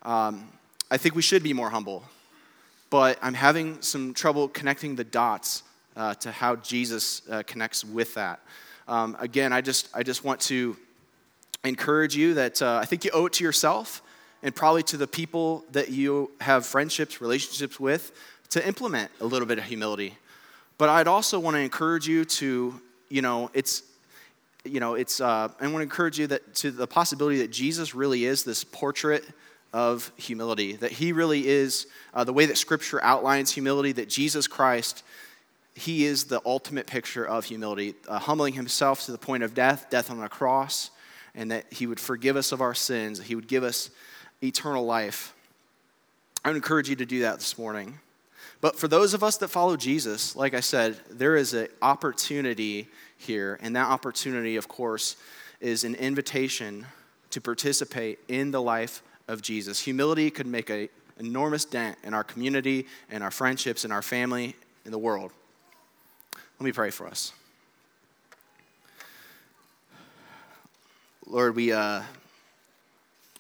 Um, 0.03 0.49
I 0.93 0.99
think 0.99 1.15
we 1.15 1.23
should 1.23 1.43
be 1.43 1.55
more 1.55 1.71
humble, 1.71 2.05
but 2.91 3.19
I'm 3.23 3.33
having 3.33 3.81
some 3.81 4.13
trouble 4.13 4.47
connecting 4.47 4.95
the 4.95 5.05
dots 5.05 5.63
uh, 5.97 6.13
to 6.17 6.31
how 6.31 6.57
Jesus 6.57 7.23
uh, 7.31 7.43
connects 7.47 7.83
with 7.83 8.13
that. 8.13 8.41
Um, 8.87 9.17
again, 9.19 9.55
I 9.55 9.63
just, 9.63 9.89
I 9.95 10.03
just 10.03 10.23
want 10.23 10.39
to 10.43 10.77
encourage 11.65 12.15
you 12.15 12.35
that 12.35 12.61
uh, 12.61 12.79
I 12.83 12.85
think 12.85 13.07
you 13.07 13.11
owe 13.15 13.25
it 13.25 13.33
to 13.33 13.45
yourself 13.45 14.03
and 14.43 14.55
probably 14.55 14.83
to 14.83 14.99
the 14.99 15.07
people 15.07 15.65
that 15.73 15.89
you 15.89 16.31
have 16.43 16.67
friendships, 16.67 17.23
relationships 17.23 17.81
with 17.81 18.13
to 18.51 18.67
implement 18.69 19.11
a 19.23 19.25
little 19.25 19.49
bit 19.49 19.57
of 19.57 19.65
humility. 19.65 20.19
But 20.77 20.91
I'd 20.91 21.09
also 21.09 21.41
want 21.41 21.55
to 21.57 21.61
encourage 21.61 22.07
you 22.07 22.27
to, 22.27 22.79
you 23.09 23.23
know, 23.23 23.51
it's, 23.55 23.83
you 24.63 24.79
know, 24.79 24.93
it's, 24.93 25.23
uh, 25.23 25.49
I 25.59 25.63
want 25.63 25.77
to 25.77 25.83
encourage 25.85 26.19
you 26.19 26.27
that 26.27 26.55
to 26.57 26.71
the 26.71 26.87
possibility 26.87 27.39
that 27.39 27.51
Jesus 27.51 27.95
really 27.95 28.27
is 28.27 28.45
this 28.45 28.63
portrait 28.63 29.25
of 29.73 30.13
humility, 30.17 30.75
that 30.77 30.93
he 30.93 31.13
really 31.13 31.49
is 31.49 31.87
uh, 32.13 32.25
the 32.25 32.33
way 32.33 32.47
that 32.47 32.59
Scripture 32.59 33.03
outlines 33.03 33.51
humility, 33.51 33.93
that 33.93 34.09
Jesus 34.09 34.47
Christ, 34.47 35.03
he 35.75 36.05
is 36.05 36.25
the 36.25 36.43
ultimate 36.45 36.87
picture 36.87 37.27
of 37.27 37.45
humility, 37.47 37.95
uh, 38.09 38.19
humbling 38.19 38.55
himself 38.55 39.07
to 39.07 39.13
the 39.13 39.19
point 39.19 39.43
of 39.43 39.55
death, 39.55 39.87
death 39.89 40.11
on 40.11 40.23
a 40.23 40.29
cross, 40.29 40.91
and 41.35 41.51
that 41.51 41.65
he 41.73 41.87
would 41.87 42.01
forgive 42.01 42.37
us 42.37 42.53
of 42.53 42.61
our 42.61 42.75
sins, 42.75 43.21
he 43.23 43.35
would 43.35 43.49
give 43.49 43.65
us 43.65 43.91
eternal 44.43 44.85
life. 44.85 45.35
I 46.45 46.49
would 46.49 46.57
encourage 46.57 46.91
you 46.91 46.97
to 46.97 47.07
do 47.07 47.21
that 47.23 47.39
this 47.39 47.57
morning. 47.57 47.99
But 48.61 48.79
for 48.79 48.89
those 48.89 49.15
of 49.15 49.25
us 49.25 49.39
that 49.39 49.49
follow 49.49 49.77
Jesus, 49.77 50.37
like 50.37 50.55
I 50.55 50.61
said, 50.61 50.97
there 51.11 51.37
is 51.37 51.55
an 51.55 51.69
opportunity 51.81 52.89
here, 53.17 53.59
and 53.63 53.75
that 53.75 53.89
opportunity, 53.89 54.57
of 54.57 54.69
course, 54.69 55.17
is 55.61 55.85
an 55.85 55.95
invitation 55.95 56.87
to 57.31 57.41
participate 57.41 58.19
in 58.29 58.51
the 58.51 58.61
life 58.61 59.03
of 59.29 59.43
Jesus. 59.43 59.81
Humility 59.81 60.31
could 60.31 60.47
make 60.47 60.71
an 60.71 60.89
enormous 61.19 61.65
dent 61.65 61.99
in 62.05 62.15
our 62.15 62.25
community, 62.25 62.87
in 63.11 63.23
our 63.23 63.31
friendships, 63.31 63.85
in 63.85 63.93
our 63.93 64.03
family, 64.03 64.57
in 64.85 64.91
the 64.91 64.99
world. 64.99 65.33
Let 66.59 66.65
me 66.65 66.73
pray 66.73 66.91
for 66.91 67.07
us. 67.07 67.33
Lord, 71.27 71.57
we, 71.57 71.73
uh, 71.73 72.03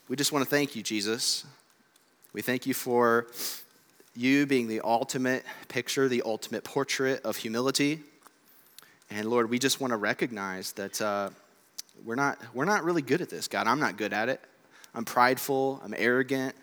we 0.08 0.16
just 0.16 0.32
want 0.32 0.44
to 0.44 0.50
thank 0.50 0.74
you, 0.74 0.82
Jesus. 0.82 1.44
We 2.32 2.42
thank 2.42 2.66
you 2.66 2.74
for 2.74 3.26
you 4.14 4.46
being 4.46 4.66
the 4.66 4.80
ultimate 4.82 5.44
picture, 5.68 6.08
the 6.08 6.22
ultimate 6.24 6.64
portrait 6.64 7.22
of 7.22 7.36
humility. 7.36 8.00
And 9.10 9.28
Lord, 9.28 9.50
we 9.50 9.58
just 9.58 9.80
want 9.80 9.92
to 9.92 9.96
recognize 9.96 10.72
that 10.72 11.00
uh, 11.00 11.30
we're, 12.04 12.14
not, 12.14 12.38
we're 12.54 12.64
not 12.64 12.84
really 12.84 13.02
good 13.02 13.20
at 13.20 13.28
this, 13.28 13.48
God. 13.48 13.66
I'm 13.66 13.80
not 13.80 13.96
good 13.96 14.12
at 14.12 14.28
it. 14.28 14.40
I'm 14.94 15.04
prideful, 15.04 15.80
I'm 15.84 15.94
arrogant. 15.96 16.54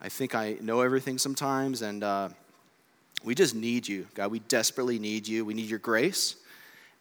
I 0.00 0.08
think 0.08 0.34
I 0.34 0.56
know 0.60 0.80
everything 0.80 1.18
sometimes, 1.18 1.82
and 1.82 2.04
uh, 2.04 2.28
we 3.24 3.34
just 3.34 3.54
need 3.54 3.88
you, 3.88 4.06
God. 4.14 4.30
We 4.30 4.40
desperately 4.40 4.98
need 4.98 5.26
you. 5.26 5.44
We 5.44 5.54
need 5.54 5.68
your 5.68 5.78
grace. 5.78 6.36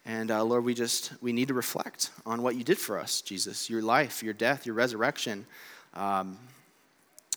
And 0.06 0.32
uh, 0.32 0.44
Lord, 0.44 0.64
we 0.64 0.74
just 0.74 1.14
we 1.22 1.34
need 1.34 1.48
to 1.48 1.54
reflect 1.54 2.12
on 2.26 2.42
what 2.42 2.56
you 2.56 2.64
did 2.64 2.78
for 2.78 3.00
us, 3.00 3.22
Jesus. 3.22 3.70
Your 3.70 3.82
life, 3.82 4.22
your 4.22 4.34
death, 4.34 4.66
your 4.66 4.76
resurrection. 4.76 5.46
Um, 5.94 6.38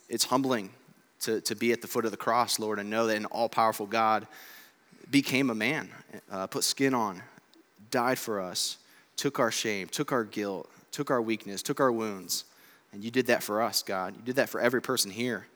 it's 0.08 0.24
humbling 0.24 0.70
to, 1.20 1.40
to 1.42 1.54
be 1.54 1.72
at 1.72 1.82
the 1.82 1.88
foot 1.88 2.04
of 2.04 2.10
the 2.10 2.16
cross, 2.16 2.58
Lord, 2.58 2.78
and 2.78 2.90
know 2.90 3.06
that 3.06 3.16
an 3.16 3.24
all 3.26 3.48
powerful 3.48 3.86
God 3.86 4.26
became 5.10 5.50
a 5.50 5.54
man, 5.54 5.88
uh, 6.30 6.46
put 6.46 6.64
skin 6.64 6.94
on, 6.94 7.22
died 7.90 8.18
for 8.18 8.40
us, 8.40 8.76
took 9.16 9.38
our 9.38 9.50
shame, 9.50 9.88
took 9.88 10.12
our 10.12 10.24
guilt, 10.24 10.70
took 10.92 11.10
our 11.10 11.22
weakness, 11.22 11.62
took 11.62 11.80
our 11.80 11.92
wounds. 11.92 12.44
And 12.92 13.04
you 13.04 13.10
did 13.10 13.26
that 13.26 13.42
for 13.42 13.62
us, 13.62 13.82
God. 13.82 14.16
You 14.16 14.22
did 14.22 14.36
that 14.36 14.48
for 14.48 14.60
every 14.60 14.80
person 14.80 15.10
here. 15.10 15.46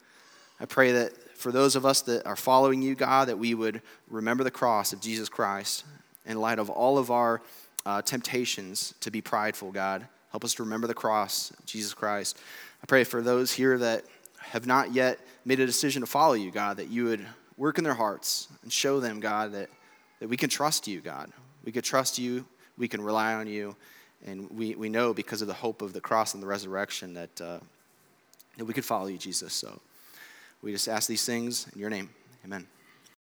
I 0.60 0.66
pray 0.66 0.92
that 0.92 1.12
for 1.36 1.50
those 1.50 1.76
of 1.76 1.84
us 1.84 2.02
that 2.02 2.26
are 2.26 2.36
following 2.36 2.82
you, 2.82 2.94
God, 2.94 3.28
that 3.28 3.38
we 3.38 3.54
would 3.54 3.82
remember 4.08 4.44
the 4.44 4.50
cross 4.50 4.92
of 4.92 5.00
Jesus 5.00 5.28
Christ 5.28 5.84
in 6.26 6.40
light 6.40 6.58
of 6.58 6.70
all 6.70 6.98
of 6.98 7.10
our 7.10 7.42
uh, 7.84 8.02
temptations 8.02 8.94
to 9.00 9.10
be 9.10 9.20
prideful, 9.20 9.72
God. 9.72 10.06
Help 10.30 10.44
us 10.44 10.54
to 10.54 10.62
remember 10.62 10.86
the 10.86 10.94
cross 10.94 11.50
of 11.50 11.66
Jesus 11.66 11.94
Christ. 11.94 12.38
I 12.82 12.86
pray 12.86 13.04
for 13.04 13.22
those 13.22 13.52
here 13.52 13.76
that 13.78 14.04
have 14.38 14.66
not 14.66 14.92
yet 14.92 15.18
made 15.44 15.60
a 15.60 15.66
decision 15.66 16.02
to 16.02 16.06
follow 16.06 16.34
you, 16.34 16.50
God, 16.50 16.76
that 16.76 16.88
you 16.88 17.04
would 17.04 17.26
work 17.56 17.78
in 17.78 17.84
their 17.84 17.94
hearts 17.94 18.48
and 18.62 18.72
show 18.72 19.00
them, 19.00 19.20
God, 19.20 19.52
that, 19.52 19.68
that 20.20 20.28
we 20.28 20.36
can 20.36 20.48
trust 20.48 20.86
you, 20.86 21.00
God. 21.00 21.30
We 21.64 21.72
can 21.72 21.82
trust 21.82 22.18
you, 22.18 22.46
we 22.76 22.88
can 22.88 23.00
rely 23.00 23.34
on 23.34 23.46
you, 23.46 23.76
and 24.26 24.50
we, 24.50 24.74
we 24.74 24.88
know 24.88 25.12
because 25.12 25.42
of 25.42 25.48
the 25.48 25.54
hope 25.54 25.82
of 25.82 25.92
the 25.92 26.00
cross 26.00 26.34
and 26.34 26.42
the 26.42 26.46
resurrection 26.46 27.14
that, 27.14 27.40
uh, 27.40 27.58
that 28.56 28.64
we 28.64 28.74
could 28.74 28.84
follow 28.84 29.06
you, 29.06 29.18
Jesus. 29.18 29.52
So 29.52 29.80
we 30.62 30.72
just 30.72 30.88
ask 30.88 31.08
these 31.08 31.24
things 31.24 31.66
in 31.72 31.80
your 31.80 31.90
name. 31.90 32.10
Amen. 32.44 32.66